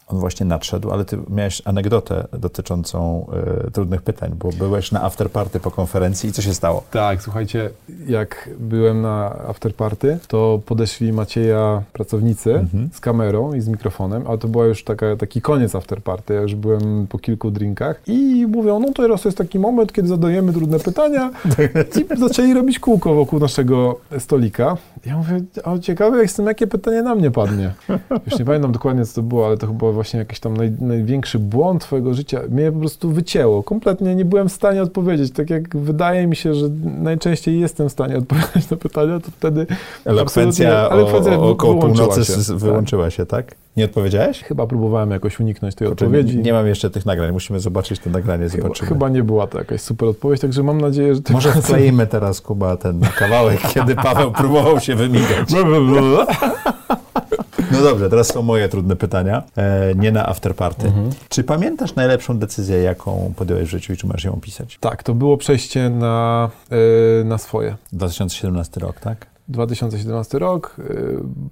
[0.08, 3.28] On właśnie nadszedł, ale ty miałeś anegdotę dotyczącą
[3.68, 6.84] y, trudnych pytań, bo byłeś na afterparty po konferencji i co się stało?
[6.91, 7.70] Tak, słuchajcie,
[8.08, 12.89] jak byłem na afterparty, to podeszli Macieja pracownicy mhm.
[12.93, 16.56] z kamerą i z mikrofonem, ale to była już taka, taki koniec afterparty, ja już
[16.56, 20.80] byłem po kilku drinkach i mówią, no to teraz jest taki moment, kiedy zadajemy trudne
[20.80, 21.32] pytania
[22.16, 24.78] i zaczęli robić kółko wokół naszego stolika.
[25.06, 27.74] Ja mówię, o ciekawe jestem, jakie pytanie na mnie padnie.
[28.26, 31.39] Już nie pamiętam dokładnie, co to było, ale to chyba właśnie jakiś tam naj, największy
[31.39, 32.41] błąd twojego życia.
[32.49, 33.64] Mnie po prostu wycięło.
[33.64, 35.34] Kompletnie nie byłem w stanie odpowiedzieć.
[35.34, 39.66] Tak jak wydaje mi się, że najczęściej jestem w stanie odpowiedzieć na pytania, to wtedy...
[40.06, 42.58] Elokwencja, elokwencja o, około północy się.
[42.58, 43.14] wyłączyła tak.
[43.14, 43.56] się, tak?
[43.78, 44.43] Nie odpowiedziałeś?
[44.43, 46.38] Chyba próbowałem jakoś uniknąć tej Kurczę, odpowiedzi.
[46.38, 48.74] Nie, nie mam jeszcze tych nagrań, musimy zobaczyć to nagranie, zobaczymy.
[48.74, 51.22] Chyba, chyba nie była to jakaś super odpowiedź, także mam nadzieję, że...
[51.30, 55.49] Może wkleimy teraz, Kuba, ten kawałek, kiedy Paweł próbował się wymigać.
[57.74, 60.88] No dobrze, teraz są moje trudne pytania, e, nie na afterparty.
[60.88, 61.09] Mhm.
[61.30, 64.78] Czy pamiętasz najlepszą decyzję, jaką podjąłeś w życiu i czy masz ją opisać?
[64.80, 66.49] Tak, to było przejście na,
[67.21, 67.76] e, na swoje.
[67.93, 69.28] 2017 rok, tak?
[69.47, 70.84] 2017 rok, e,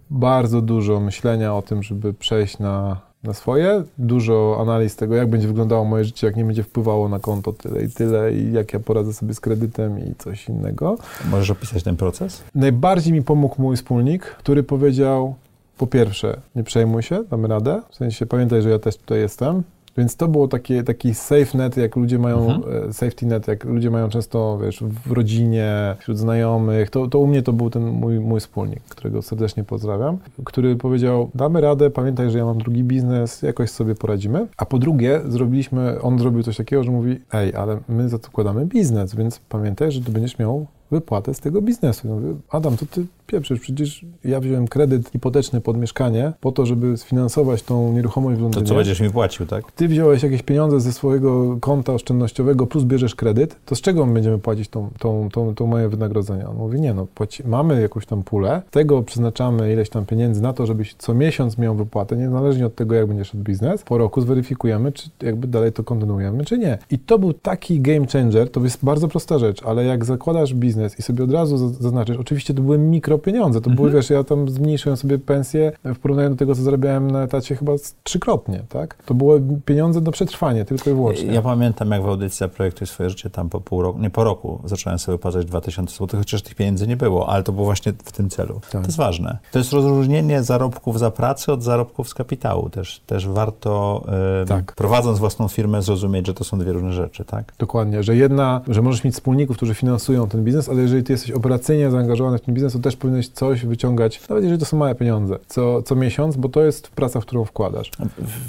[0.09, 5.47] bardzo dużo myślenia o tym, żeby przejść na, na swoje, dużo analiz tego, jak będzie
[5.47, 8.80] wyglądało moje życie, jak nie będzie wpływało na konto tyle i tyle i jak ja
[8.80, 10.97] poradzę sobie z kredytem i coś innego.
[11.32, 12.43] Możesz opisać ten proces?
[12.55, 15.36] Najbardziej mi pomógł mój wspólnik, który powiedział,
[15.82, 19.63] po pierwsze, nie przejmuj się, damy radę, w sensie pamiętaj, że ja też tutaj jestem,
[19.97, 22.89] więc to było takie, taki safe net, jak ludzie mają, Mhm.
[22.89, 26.89] e, safety net, jak ludzie mają często, wiesz, w rodzinie, wśród znajomych.
[26.89, 31.29] To, to u mnie to był ten mój, mój wspólnik, którego serdecznie pozdrawiam, który powiedział,
[31.36, 34.47] damy radę, pamiętaj, że ja mam drugi biznes, jakoś sobie poradzimy.
[34.57, 39.15] A po drugie, zrobiliśmy, on zrobił coś takiego, że mówi, ej, ale my zakładamy biznes,
[39.15, 42.08] więc pamiętaj, że ty będziesz miał wypłatę z tego biznesu.
[42.08, 46.66] Ja mówię, Adam, to ty pieprzysz, przecież ja wziąłem kredyt hipoteczny pod mieszkanie po to,
[46.66, 49.72] żeby sfinansować tą nieruchomość w To Londynie co będziesz mi płacił, tak?
[49.72, 54.14] ty wziąłeś jakieś pieniądze ze swojego konta oszczędnościowego plus bierzesz kredyt, to z czego my
[54.14, 56.48] będziemy płacić tą, tą, tą, tą moje wynagrodzenie?
[56.48, 60.54] On mówi, nie no, płaci, mamy jakąś tam pulę, tego przeznaczamy ileś tam pieniędzy na
[60.54, 63.84] to, żebyś co miesiąc miał wypłatę, niezależnie od tego, jak będzie szedł biznes.
[63.84, 66.78] Po roku zweryfikujemy, czy jakby dalej to kontynuujemy, czy nie.
[66.92, 70.80] I to był taki game changer, to jest bardzo prosta rzecz, ale jak zakładasz biznes
[70.99, 74.49] i sobie od razu za- zaznaczysz, oczywiście to były mikropieniądze, to były, wiesz, ja tam
[74.49, 77.71] zmniejszyłem sobie pensję w porównaniu do tego, co zarabiałem na etacie chyba
[78.03, 78.97] trzykrotnie, tak?
[79.05, 81.34] To były pieniądze do przetrwania, tylko i wyłącznie.
[81.34, 84.61] Ja pamiętam, jak w audycji Zaprojektuj swoje życie, tam po pół roku, nie po roku,
[84.65, 88.11] zacząłem sobie płacać 2000 zł, chociaż tych pieniędzy nie było, ale to było właśnie w
[88.11, 88.53] tym celu.
[88.53, 88.71] Tak.
[88.71, 89.38] To jest ważne.
[89.51, 92.69] To jest rozróżnienie zarobków za pracę od zarobków z kapitału.
[92.69, 94.03] Też, też warto,
[94.41, 94.75] e, Tak.
[94.75, 97.53] prowadząc własną firmę, zrozumieć, że to są dwie różne rzeczy, tak?
[97.59, 101.32] Dokładnie, że jedna, że możesz mieć wspólników, którzy finansują ten biznes, ale jeżeli ty jesteś
[101.32, 104.95] operacyjnie zaangażowany w ten biznes, to też powinieneś coś wyciągać, nawet jeżeli to są małe
[104.95, 107.91] pieniądze, co, co miesiąc, bo to jest praca, w którą wkładasz.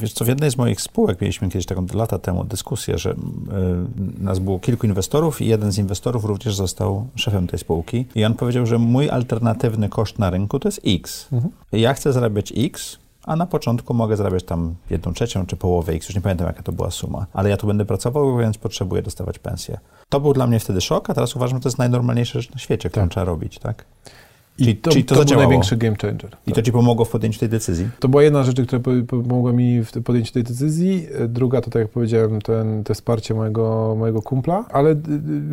[0.01, 3.17] Wiesz co, w jednej z moich spółek mieliśmy kiedyś taką lata temu dyskusję, że y,
[4.19, 8.35] nas było kilku inwestorów i jeden z inwestorów również został szefem tej spółki i on
[8.35, 11.29] powiedział, że mój alternatywny koszt na rynku to jest X.
[11.33, 11.53] Mhm.
[11.73, 16.09] Ja chcę zarabiać X, a na początku mogę zarabiać tam jedną trzecią czy połowę X,
[16.09, 19.39] już nie pamiętam jaka to była suma, ale ja tu będę pracował, więc potrzebuję dostawać
[19.39, 19.79] pensję.
[20.13, 22.59] To był dla mnie wtedy szok, a teraz uważam, że to jest najnormalniejsza rzecz na
[22.59, 23.11] świecie, którą Tak.
[23.11, 23.85] trzeba robić, tak?
[24.59, 26.31] I Czyli- to, czyli to to, był największy game changer.
[26.47, 26.55] I Tak.
[26.55, 27.89] to ci pomogło w podjęciu tej decyzji?
[28.01, 31.07] To była jedna rzecz, która po- pomogła mi w podjęciu tej decyzji.
[31.29, 34.97] Druga to, tak jak powiedziałem, ten, to wsparcie mojego, mojego kumpla, ale y,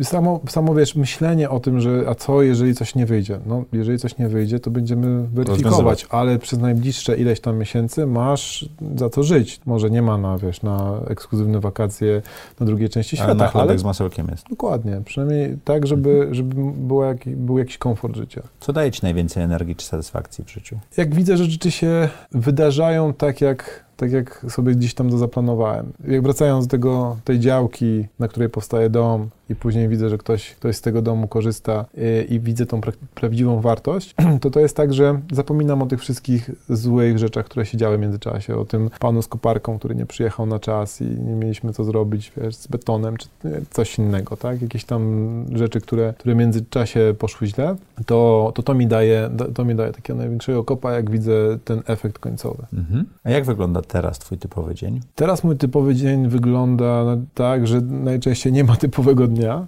[0.00, 3.40] y, samo, samo, wiesz, myślenie o tym, że a co, jeżeli coś nie wyjdzie?
[3.46, 8.68] No, jeżeli coś nie wyjdzie, to będziemy weryfikować, ale przez najbliższe ileś tam miesięcy masz
[8.96, 9.60] za co żyć.
[9.66, 12.22] Może nie ma na, wiesz, na ekskluzywne wakacje
[12.60, 14.48] na drugiej części Ale na świata, chlebek ale z masełkiem jest.
[14.50, 18.42] dokładnie, przynajmniej tak, żeby, żeby była jak, był jakiś komfort życia.
[18.60, 20.78] Co daje ci najwięcej energii czy satysfakcji w życiu?
[20.96, 25.92] jak widzę, że rzeczy się wydarzają tak, jak, tak jak sobie gdzieś tam to zaplanowałem.
[26.08, 30.54] Jak wracając do tego, tej działki, na której powstaje dom i później widzę, że ktoś,
[30.54, 31.84] ktoś z tego domu korzysta
[32.28, 36.00] i, i widzę tą pra prawdziwą wartość, to to jest tak, że zapominam o tych
[36.00, 38.56] wszystkich złych rzeczach, które się działy w międzyczasie.
[38.56, 42.32] O tym panu z koparką, który nie przyjechał na czas i nie mieliśmy co zrobić
[42.36, 44.62] wiesz, z betonem, czy nie, coś innego, tak?
[44.62, 47.76] Jakieś tam rzeczy, które, które w międzyczasie poszły źle,
[48.06, 52.18] to to, to mi daje, to mi daje takiego największego kopa, jak widzę ten efekt
[52.18, 52.66] końcowy.
[52.72, 53.04] Mhm.
[53.24, 55.00] A jak wygląda teraz twój typowy dzień?
[55.14, 59.66] Teraz mój typowy dzień wygląda tak, że najczęściej nie ma typowego dnia,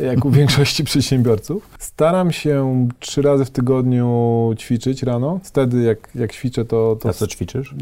[0.00, 1.68] jak u większości przedsiębiorców.
[1.78, 4.10] Staram się trzy razy w tygodniu
[4.58, 5.40] ćwiczyć rano.
[5.42, 7.74] Wtedy, jak, jak ćwiczę, to, to A co ćwiczysz?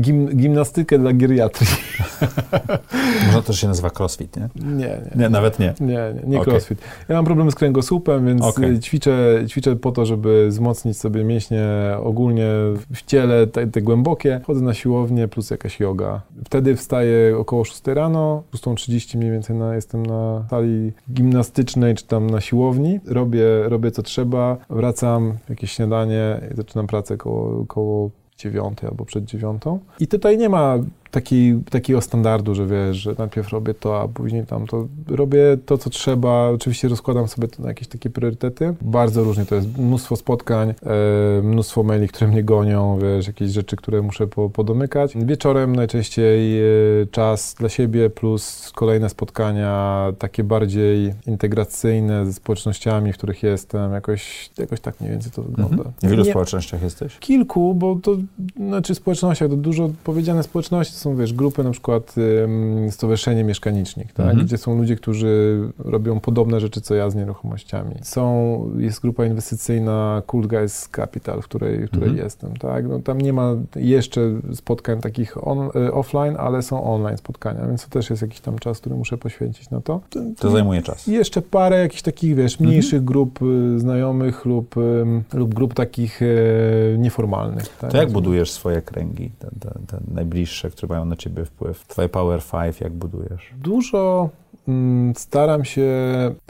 [0.00, 1.70] gim, gimnastykę dla geriatrii.
[3.26, 4.48] Może to się nazywa crossfit, nie?
[4.56, 5.00] Nie, nie.
[5.16, 5.74] Nie, nawet nie.
[5.80, 6.52] Nie, nie, nie Okej.
[6.52, 6.78] crossfit.
[7.08, 8.70] Ja mam problem z kręgosłupem, więc Okej.
[8.74, 11.66] y, ćwiczę, ćwiczę po to, żeby wzmocnić sobie mięśnie
[12.02, 12.46] ogólnie
[12.94, 14.40] w ciele, te, te głębokie.
[14.46, 16.20] Chodzę na siłownię plus jakaś yoga.
[16.44, 20.92] Wtedy wstaję około 6 rano, 6.30 mniej więcej na, jestem na sali
[21.64, 23.00] czy tam na siłowni.
[23.06, 29.24] Robię, robię co trzeba, wracam, jakieś śniadanie i zaczynam pracę koło, koło dziewiątej albo przed
[29.24, 29.78] dziewiątą.
[30.00, 30.78] I tutaj nie ma
[31.16, 34.86] takiej, takiego standardu, że wiesz, że najpierw robię to, a później tam to.
[35.08, 36.50] Robię to, co trzeba.
[36.50, 38.74] Oczywiście rozkładam sobie to na jakieś takie priorytety.
[38.80, 39.78] Bardzo różnie to jest.
[39.78, 45.12] Mnóstwo spotkań, e, mnóstwo maili, które mnie gonią, wiesz, jakieś rzeczy, które muszę po, podomykać.
[45.16, 46.62] Wieczorem najczęściej e,
[47.10, 53.92] czas dla siebie plus kolejne spotkania, takie bardziej integracyjne ze społecznościami, w których jestem.
[53.92, 55.76] Jakoś, jakoś tak mniej więcej to wygląda.
[55.76, 55.94] Mhm.
[56.02, 57.18] W ilu społecznościach jesteś?
[57.18, 58.16] Kilku, bo to
[58.56, 62.14] znaczy społecznościach, to dużo powiedziane społeczności to są, wiesz, grupy na przykład
[62.90, 64.26] Stowarzyszenie Mieszkanicznik, tak?
[64.26, 64.46] Mhm.
[64.46, 67.94] gdzie są ludzie, którzy robią podobne rzeczy co ja z nieruchomościami.
[68.02, 68.26] Są,
[68.78, 72.24] jest grupa inwestycyjna Cool Guys Capital, w której, w której Mhm.
[72.24, 72.88] jestem, tak?
[72.88, 74.20] No, tam nie ma jeszcze
[74.54, 78.58] spotkań takich on, y, offline, ale są online spotkania, więc to też jest jakiś tam
[78.58, 80.00] czas, który muszę poświęcić na to.
[80.10, 81.06] To, To zajmuje czas.
[81.06, 82.70] jeszcze parę jakichś takich, wiesz, Mhm.
[82.70, 84.74] mniejszych grup y, znajomych lub,
[85.34, 87.76] lub grup takich y, nieformalnych.
[87.80, 87.90] Tak?
[87.90, 91.86] To jak budujesz swoje kręgi, te, te, te najbliższe, które mają na ciebie wpływ?
[91.86, 93.50] Twoje Power Five, jak budujesz?
[93.62, 94.30] Dużo
[94.68, 95.90] mm, staram się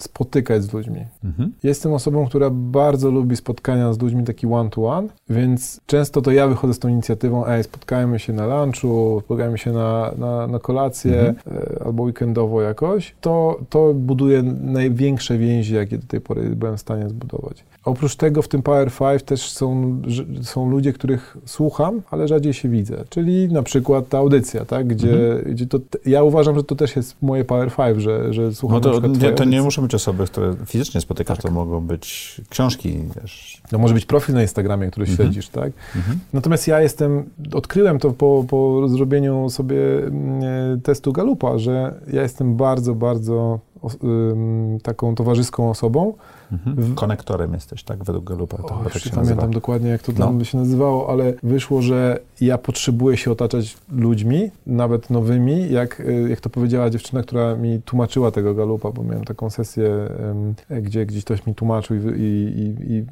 [0.01, 1.05] spotykać z ludźmi.
[1.25, 1.53] Mhm.
[1.63, 6.75] Jestem osobą, która bardzo lubi spotkania z ludźmi taki one-to-one, więc często to ja wychodzę
[6.75, 11.37] z tą inicjatywą, ej, spotkajmy się na lunchu, spotkajmy się na, na, na kolację Mhm.
[11.81, 13.15] e, albo weekendowo jakoś.
[13.21, 17.65] To, to buduje największe więzi, jakie do tej pory byłem w stanie zbudować.
[17.87, 19.99] Oprócz tego w tym Power 5 też są,
[20.43, 23.05] są ludzie, których słucham, ale rzadziej się widzę.
[23.09, 24.87] Czyli na przykład ta audycja, tak?
[24.87, 25.55] gdzie, Mhm.
[25.55, 29.01] gdzie to, ja uważam, że to też jest moje Power 5, że, że słucham No
[29.01, 31.47] to, nie, to nie muszą być osoby, które fizycznie spotykasz, Tak.
[31.47, 33.63] to mogą być książki, wiesz.
[33.71, 35.17] To może być profil na Instagramie, który Mhm.
[35.17, 35.73] śledzisz, tak?
[35.97, 36.19] Mhm.
[36.33, 37.25] Natomiast ja jestem,
[37.55, 39.77] odkryłem to po, po zrobieniu sobie
[40.07, 43.59] mm, testu Galupa, że ja jestem bardzo, bardzo
[44.83, 46.13] taką towarzyską osobą.
[46.53, 46.95] Mhm.
[46.95, 48.05] Konektorem jesteś, tak?
[48.05, 48.57] Według Galupa.
[48.57, 49.47] To O, tak się pamiętam nazywa.
[49.49, 50.27] dokładnie, jak to No.
[50.27, 56.27] tam się nazywało, ale wyszło, że ja potrzebuję się otaczać ludźmi, nawet nowymi, jak, y,
[56.31, 60.09] jak to powiedziała dziewczyna, która mi tłumaczyła tego Galupa, bo miałem taką sesję,
[60.83, 63.05] gdzie gdzieś ktoś mi tłumaczył i, i, i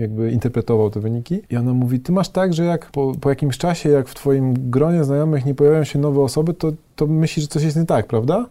[0.00, 1.40] jakby interpretował te wyniki.
[1.50, 4.70] I ona mówi, ty masz tak, że jak po, po jakimś czasie, jak w twoim
[4.70, 8.06] gronie znajomych nie pojawiają się nowe osoby, to, to myślisz, że coś jest nie tak,
[8.06, 8.46] prawda?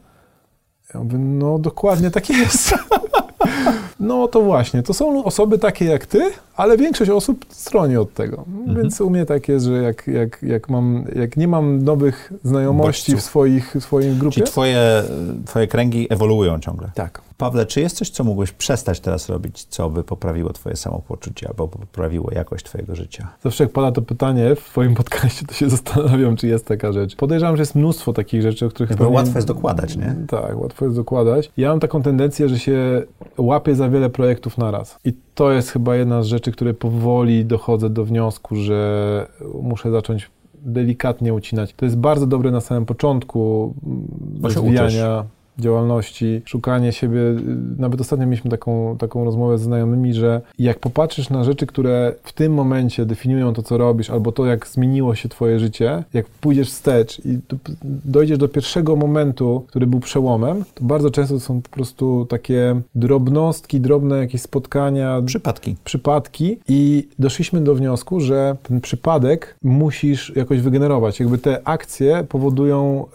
[0.93, 2.73] Ja mówię, no dokładnie tak jest.
[3.99, 8.45] No to właśnie, to są osoby takie jak ty, ale większość osób stroni od tego.
[8.47, 8.77] Mhm.
[8.77, 13.15] Więc u mnie tak jest, że jak, jak, jak, mam, jak nie mam nowych znajomości
[13.15, 14.33] w, swoich, w swojej grupie.
[14.33, 15.03] Czyli twoje,
[15.45, 16.91] twoje kręgi ewoluują ciągle.
[16.95, 17.26] Tak.
[17.37, 21.67] Pawle, czy jest coś, co mógłbyś przestać teraz robić, co by poprawiło twoje samopoczucie albo
[21.67, 23.27] poprawiło jakość twojego życia?
[23.43, 27.15] Zawsze jak pada to pytanie w twoim podcaście, to się zastanawiam, czy jest taka rzecz.
[27.15, 30.15] Podejrzewam, że jest mnóstwo takich rzeczy, o których Bo pewnie- łatwo jest dokładać, nie?
[30.27, 31.51] Tak, łatwo jest dokładać.
[31.57, 33.03] Ja mam taką tendencję, że się
[33.37, 34.97] łapię za wiele projektów naraz.
[35.05, 39.27] I to jest chyba jedna z rzeczy, które powoli dochodzę do wniosku, że
[39.61, 40.29] muszę zacząć
[40.61, 41.73] delikatnie ucinać.
[41.73, 43.73] To jest bardzo dobre na samym początku
[44.43, 45.23] rozwijania
[45.59, 47.19] działalności, szukanie siebie.
[47.77, 52.33] Nawet ostatnio mieliśmy taką, taką rozmowę z znajomymi, że jak popatrzysz na rzeczy, które w
[52.33, 56.69] tym momencie definiują to, co robisz, albo to, jak zmieniło się twoje życie, jak pójdziesz
[56.69, 57.39] wstecz i
[58.05, 62.81] dojdziesz do pierwszego momentu, który był przełomem, to bardzo często to są po prostu takie
[62.95, 65.75] drobnostki, drobne jakieś spotkania, Przypadki.
[65.83, 71.19] przypadki i doszliśmy do wniosku, że ten przypadek musisz jakoś wygenerować.
[71.19, 73.05] Jakby te akcje powodują,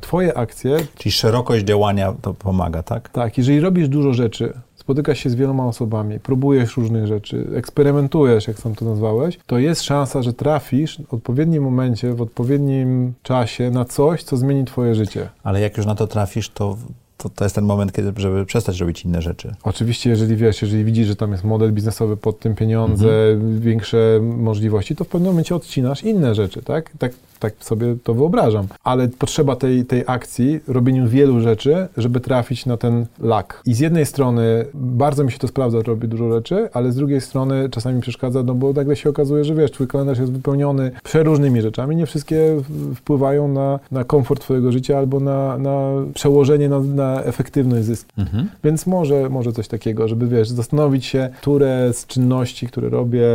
[0.00, 1.79] twoje akcje, Czyli szerokość działania
[2.22, 3.08] to pomaga, tak?
[3.08, 8.58] tak, jeżeli robisz dużo rzeczy, spotykasz się z wieloma osobami, próbujesz różnych rzeczy, eksperymentujesz, jak
[8.58, 13.84] sam to nazwałeś, to jest szansa, że trafisz w odpowiednim momencie, w odpowiednim czasie na
[13.84, 15.28] coś, co zmieni twoje życie.
[15.42, 16.76] Ale jak już na to trafisz, to,
[17.16, 19.54] to, to jest ten moment, kiedy, żeby przestać robić inne rzeczy.
[19.62, 23.08] Oczywiście, jeżeli wiesz, jeżeli widzisz, że tam jest model biznesowy pod tym pieniądze,
[23.58, 26.90] większe możliwości, to w pewnym momencie odcinasz inne rzeczy, tak?
[26.98, 28.66] Tak, tak sobie to wyobrażam.
[28.84, 33.62] Ale potrzeba tej, tej akcji, robieniu wielu rzeczy, żeby trafić na ten lak.
[33.66, 37.20] I z jednej strony bardzo mi się to sprawdza, robię dużo rzeczy, ale z drugiej
[37.20, 41.62] strony czasami przeszkadza, no bo nagle się okazuje, że wiesz, twój kalendarz jest wypełniony przeróżnymi
[41.62, 42.56] rzeczami, nie wszystkie
[42.94, 48.10] wpływają na, na komfort twojego życia albo na, na przełożenie na, na efektywność zysku.
[48.18, 48.48] Mhm.
[48.64, 53.26] Więc może, może coś takiego, żeby wiesz, zastanowić się, które z czynności, które robię,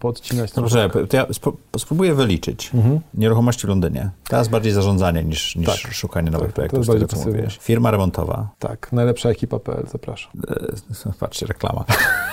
[0.00, 0.52] podcinać.
[0.52, 2.70] Dobrze, to ja spró- spróbuję wyliczyć.
[2.74, 3.00] Mhm.
[3.14, 4.10] Nieruchomości w Londynie.
[4.28, 5.92] Teraz bardziej zarządzanie niż, niż Tak.
[5.94, 7.54] szukanie nowych Tak, to jest projektów, bardziej tego.
[7.60, 8.48] Firma remontowa.
[8.58, 10.32] Tak, najlepsza ekipa.pl, zapraszam.
[11.06, 11.84] E, patrzcie, reklama.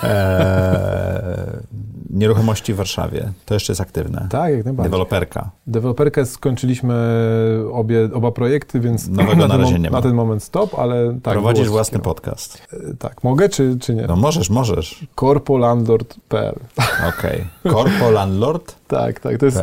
[0.02, 1.62] E,
[2.10, 3.32] nieruchomości w Warszawie.
[3.46, 4.26] To jeszcze jest aktywne.
[4.30, 4.90] Tak, jak najbardziej.
[4.90, 5.50] Deweloperka.
[5.66, 6.94] Deweloperkę skończyliśmy
[7.72, 9.96] obie, oba projekty, więc Nowego na, na ten razie nie ma.
[9.96, 11.32] na ten moment stop, ale tak.
[11.34, 12.14] Prowadzisz własny wszystkiego.
[12.14, 12.62] podcast.
[12.72, 14.06] E, Tak, mogę czy, czy nie?
[14.06, 15.06] No możesz, możesz.
[15.14, 16.54] Korpolandlord.pl
[17.08, 17.41] Okej.
[17.70, 19.58] Korpolandlord.pl Tak, tak, to jest,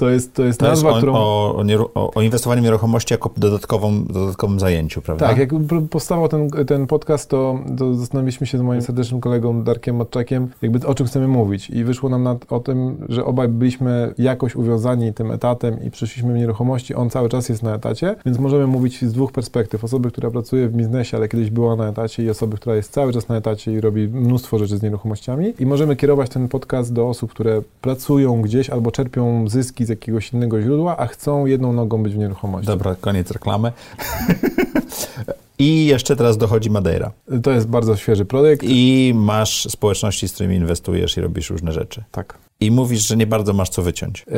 [0.00, 1.14] to jest, to jest To jest nazwa, o, którą...
[1.14, 1.62] o,
[1.94, 5.28] o, o, inwestowaniu w nieruchomości jako dodatkową, dodatkowym zajęciu, prawda?
[5.28, 5.50] Tak, jak
[5.90, 10.86] powstawał ten, ten podcast, to, to zastanowiliśmy się z moim serdecznym kolegą Darkiem Matczakiem, jakby
[10.86, 11.70] o czym chcemy mówić.
[11.70, 16.32] I wyszło nam na, o tym, że obaj byliśmy jakoś uwiązani tym etatem i przyszliśmy
[16.34, 16.94] w nieruchomości.
[16.94, 19.84] On cały czas jest na etacie, więc możemy mówić z dwóch perspektyw.
[19.84, 23.12] Osoby, która pracuje w biznesie, ale kiedyś była na etacie i osoby, która jest cały
[23.12, 25.54] czas na etacie i robi mnóstwo rzeczy z nieruchomościami.
[25.58, 30.32] I możemy kierować ten podcast do osób, które pracują gdzieś albo czerpią zyski z jakiegoś
[30.32, 32.66] innego źródła, a chcą jedną nogą być w nieruchomości.
[32.66, 33.72] Dobra, koniec reklamy.
[35.58, 37.12] I jeszcze teraz dochodzi Madeira.
[37.42, 38.62] To jest bardzo świeży projekt.
[38.66, 42.04] I masz społeczności, z którymi inwestujesz i robisz różne rzeczy.
[42.12, 42.49] Tak.
[42.60, 44.24] I mówisz, że nie bardzo masz co wyciąć.
[44.28, 44.34] E,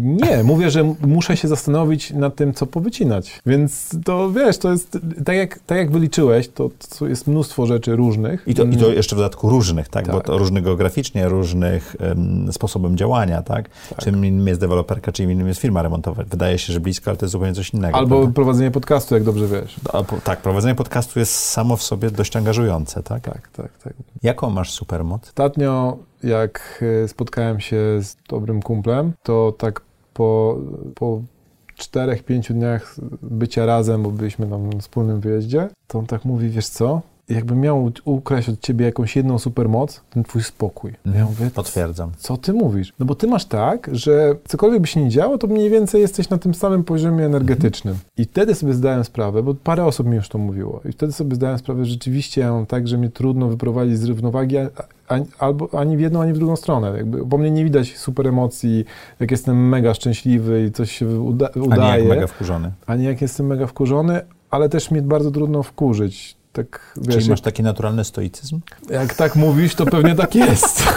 [0.00, 3.40] nie, mówię, że muszę się zastanowić nad tym, co powycinać.
[3.46, 7.96] Więc to wiesz, to jest tak jak, tak jak wyliczyłeś, to, to jest mnóstwo rzeczy
[7.96, 8.44] różnych.
[8.46, 10.06] I to, I to jeszcze w dodatku różnych, tak?
[10.06, 10.14] Tak.
[10.14, 13.70] Bo to różnych geograficznie, różnych um, sposobem działania, tak?
[13.98, 16.22] Czym innym jest deweloperka, czym innym jest firma remontowa.
[16.24, 17.98] Wydaje się, że blisko, ale to jest zupełnie coś innego.
[17.98, 18.34] Albo prawda?
[18.34, 19.76] prowadzenie podcastu, jak dobrze wiesz.
[19.92, 23.22] A, tak, prowadzenie podcastu jest samo w sobie dość angażujące, tak?
[23.22, 23.92] Tak, tak, tak.
[24.22, 25.28] Jaką masz supermoc?
[25.28, 29.80] Ostatnio, jak e, spotkałem się z dobrym kumplem, to tak
[30.14, 30.58] po,
[30.94, 31.22] po
[31.76, 36.48] czterech, pięciu dniach bycia razem, bo byliśmy tam na wspólnym wyjeździe, to on tak mówi,
[36.48, 40.92] wiesz co, jakbym miał ukraść od ciebie jakąś jedną supermoc, ten twój spokój.
[41.14, 42.10] Ja mówię, Potwierdzam.
[42.18, 42.92] co ty mówisz?
[42.98, 46.28] No bo ty masz tak, że cokolwiek by się nie działo, to mniej więcej jesteś
[46.28, 47.96] na tym samym poziomie energetycznym.
[48.16, 51.34] I wtedy sobie zdałem sprawę, bo parę osób mi już to mówiło, i wtedy sobie
[51.34, 54.56] zdałem sprawę, że rzeczywiście ja mam tak, że mnie trudno wyprowadzić z równowagi
[55.12, 56.92] ani, albo ani w jedną, ani w drugą stronę.
[56.96, 58.84] Jakby, bo mnie nie widać super emocji,
[59.20, 62.70] jak jestem mega szczęśliwy i coś się uda, A nie udaje, jak mega wkurzony.
[62.86, 66.36] ani jak jestem mega wkurzony, ale też mnie bardzo trudno wkurzyć.
[66.52, 68.60] Tak, wiesz, Czyli jak, masz taki naturalny stoicyzm?
[68.90, 70.82] jak tak mówisz, to pewnie tak jest.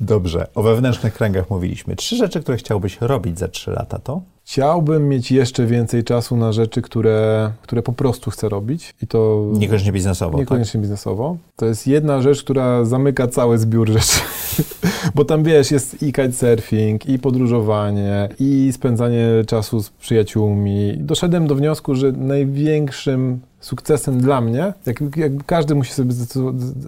[0.00, 0.46] Dobrze.
[0.54, 1.96] O wewnętrznych kręgach mówiliśmy.
[1.96, 4.20] Trzy rzeczy, które chciałbyś robić za trzy lata to?
[4.44, 9.50] Chciałbym mieć jeszcze więcej czasu na rzeczy, które, które po prostu chcę robić i to
[9.52, 10.40] Niekoniecznie biznesowo, tak?
[10.40, 11.36] niekoniecznie biznesowo.
[11.56, 14.20] To jest jedna rzecz, która zamyka cały zbiór rzeczy.
[15.14, 20.94] Bo tam wiesz, jest i kitesurfing, i podróżowanie, i spędzanie czasu z przyjaciółmi.
[20.98, 26.12] Doszedłem do wniosku, że największym sukcesem dla mnie, jak, jak każdy musi sobie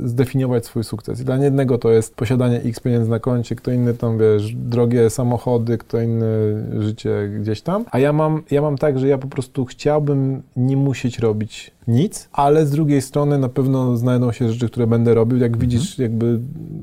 [0.05, 1.21] zdefiniować swój sukces.
[1.21, 5.11] I dla jednego to jest posiadanie x pieniędzy na koncie, kto inny tam, wiesz, drogie
[5.11, 7.85] samochody, kto inny życie gdzieś tam.
[7.91, 12.29] A ja mam, ja mam tak, że ja po prostu chciałbym nie musieć robić nic,
[12.33, 15.39] ale z drugiej strony na pewno znajdą się rzeczy, które będę robił.
[15.39, 16.41] Jak widzisz, jakby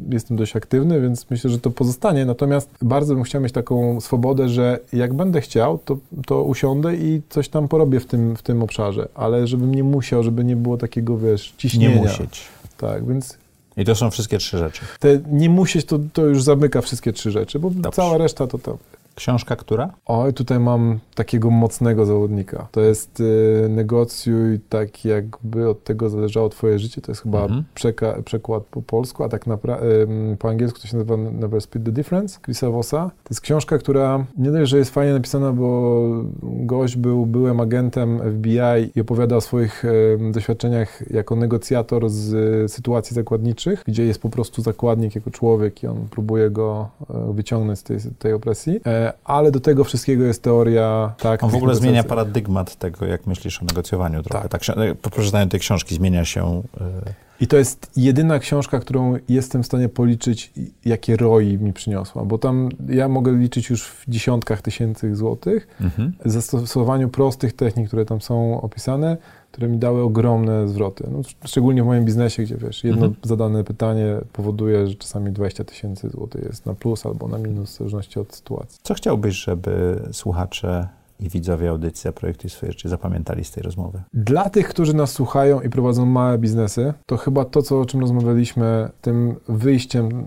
[0.10, 2.26] jestem dość aktywny, więc myślę, że to pozostanie.
[2.26, 7.22] Natomiast bardzo bym chciał mieć taką swobodę, że jak będę chciał, to, to usiądę i
[7.30, 10.78] coś tam porobię w tym, w tym obszarze, ale żebym nie musiał, żeby nie było
[10.78, 12.02] takiego, wiesz, Nie ciśnienia.
[12.02, 12.42] musieć.
[12.78, 13.38] Tak, więc
[13.78, 14.82] I to są wszystkie trzy rzeczy.
[15.00, 17.92] te nie musieć, to, to już zamyka wszystkie trzy rzeczy, bo Dobrze.
[17.92, 18.78] cała reszta to tam.
[19.16, 19.90] Książka która?
[20.06, 22.68] Oj, tutaj mam takiego mocnego zawodnika.
[22.72, 27.02] To jest y, negocjuj tak, jakby od tego zależało twoje życie.
[27.02, 27.64] To jest chyba Mhm.
[27.76, 31.86] przeka- przekład po polsku, a tak napra- ym, po angielsku to się nazywa Never Split
[31.86, 33.12] the Difference, Chrisa Vossa.
[33.24, 36.02] To jest książka, która nie dość, że jest fajnie napisana, bo
[36.44, 42.70] gość był byłym agentem FBI i opowiada o swoich em, doświadczeniach jako negocjator z y,
[42.70, 47.80] sytuacji zakładniczych, gdzie jest po prostu zakładnik jako człowiek i on próbuje go e, wyciągnąć
[47.80, 48.80] z tej, tej opresji.
[48.86, 51.44] E, ale do tego wszystkiego jest teoria tak.
[51.44, 54.50] On w ogóle zmienia paradygmat tego, jak myślisz o negocjowaniu trochę.
[54.50, 54.66] Tak.
[54.66, 54.78] Tak.
[54.78, 56.64] ksi- po przeczytaniu tej książki zmienia się...
[56.82, 60.52] y, I to jest jedyna książka, którą jestem w stanie policzyć,
[60.86, 66.14] jakie ROI mi przyniosła, bo tam ja mogę liczyć już w dziesiątkach tysięcy złotych, mhm.
[66.26, 69.18] zastosowaniu prostych technik, które tam są opisane,
[69.52, 71.04] które mi dały ogromne zwroty.
[71.12, 73.16] No, szczególnie w moim biznesie, gdzie wiesz, jedno Mhm.
[73.24, 77.78] zadane pytanie powoduje, że czasami 20 tysięcy złotych jest na plus albo na minus, w
[77.78, 78.80] zależności od sytuacji.
[78.84, 80.88] Co chciałbyś, żeby słuchacze
[81.22, 84.02] i widzowie audycji Zaprojektuj swoje życie zapamiętali z tej rozmowy?
[84.14, 88.00] Dla tych, którzy nas słuchają i prowadzą małe biznesy, to chyba to, co, o czym
[88.00, 90.26] rozmawialiśmy, tym wyjściem e,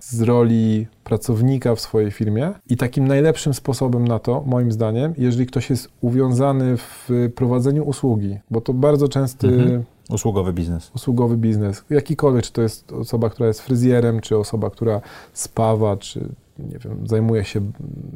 [0.00, 5.46] z roli pracownika w swojej firmie i takim najlepszym sposobem na to, moim zdaniem, jeżeli
[5.46, 9.84] ktoś jest uwiązany w prowadzeniu usługi, bo to bardzo częsty Mhm.
[10.10, 10.90] Usługowy biznes.
[10.94, 15.00] usługowy biznes, jakikolwiek, czy to jest osoba, która jest fryzjerem, czy osoba, która
[15.32, 16.28] spawa, czy
[16.58, 17.60] nie wiem, zajmuje się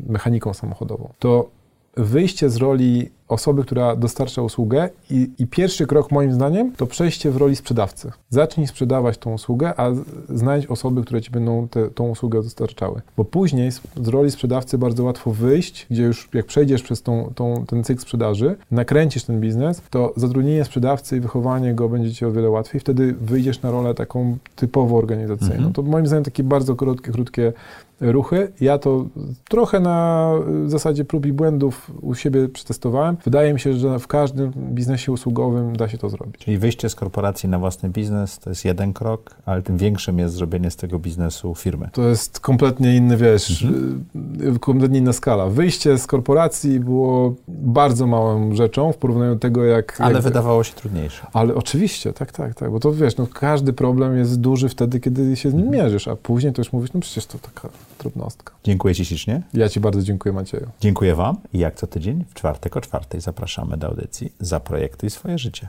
[0.07, 1.49] mechaniką samochodową, to
[1.97, 7.31] wyjście z roli osoby, która dostarcza usługę i, i pierwszy krok moim zdaniem to przejście
[7.31, 8.13] w roli sprzedawcy.
[8.31, 9.91] Zacznij sprzedawać tą usługę, a
[10.29, 13.03] znajdź osoby, które ci będą te, tą usługę dostarczały.
[13.17, 17.33] Bo później z, z roli sprzedawcy bardzo łatwo wyjść, gdzie już jak przejdziesz przez tą,
[17.35, 22.25] tą, ten cykl sprzedaży, nakręcisz ten biznes, to zatrudnienie sprzedawcy i wychowanie go będzie ci
[22.25, 22.81] o wiele łatwiej.
[22.81, 25.55] Wtedy wyjdziesz na rolę taką typowo organizacyjną.
[25.55, 25.73] Mhm.
[25.73, 27.53] To moim zdaniem takie bardzo krótkie, krótkie
[28.01, 28.53] ruchy.
[28.61, 29.07] Ja to
[29.49, 30.31] trochę na
[30.67, 33.17] zasadzie prób i błędów u siebie przetestowałem.
[33.25, 36.45] Wydaje mi się, że w każdym biznesie usługowym da się to zrobić.
[36.45, 40.35] Czyli wyjście z korporacji na własny biznes to jest jeden krok, ale tym większym jest
[40.35, 41.89] zrobienie z tego biznesu firmy.
[41.93, 45.47] To jest kompletnie inny, wiesz, y, kompletnie inna skala.
[45.47, 50.01] Wyjście z korporacji było bardzo małą rzeczą w porównaniu do tego, jak...
[50.01, 51.27] Ale jak, wydawało się trudniejsze.
[51.33, 55.37] Ale oczywiście, tak, tak, tak, bo to wiesz, no każdy problem jest duży wtedy, kiedy
[55.37, 57.69] się z nim mierzysz, a później to już mówisz, no przecież to taka
[57.99, 58.55] drobnostka.
[58.65, 59.43] Dziękuję Ci ślicznie.
[59.55, 60.71] Ja Ci bardzo dziękuję, Macieju.
[60.81, 65.39] Dziękuję Wam i jak co tydzień w czwartek o czwartej zapraszamy do audycji Zaprojektuj swoje
[65.39, 65.69] życie.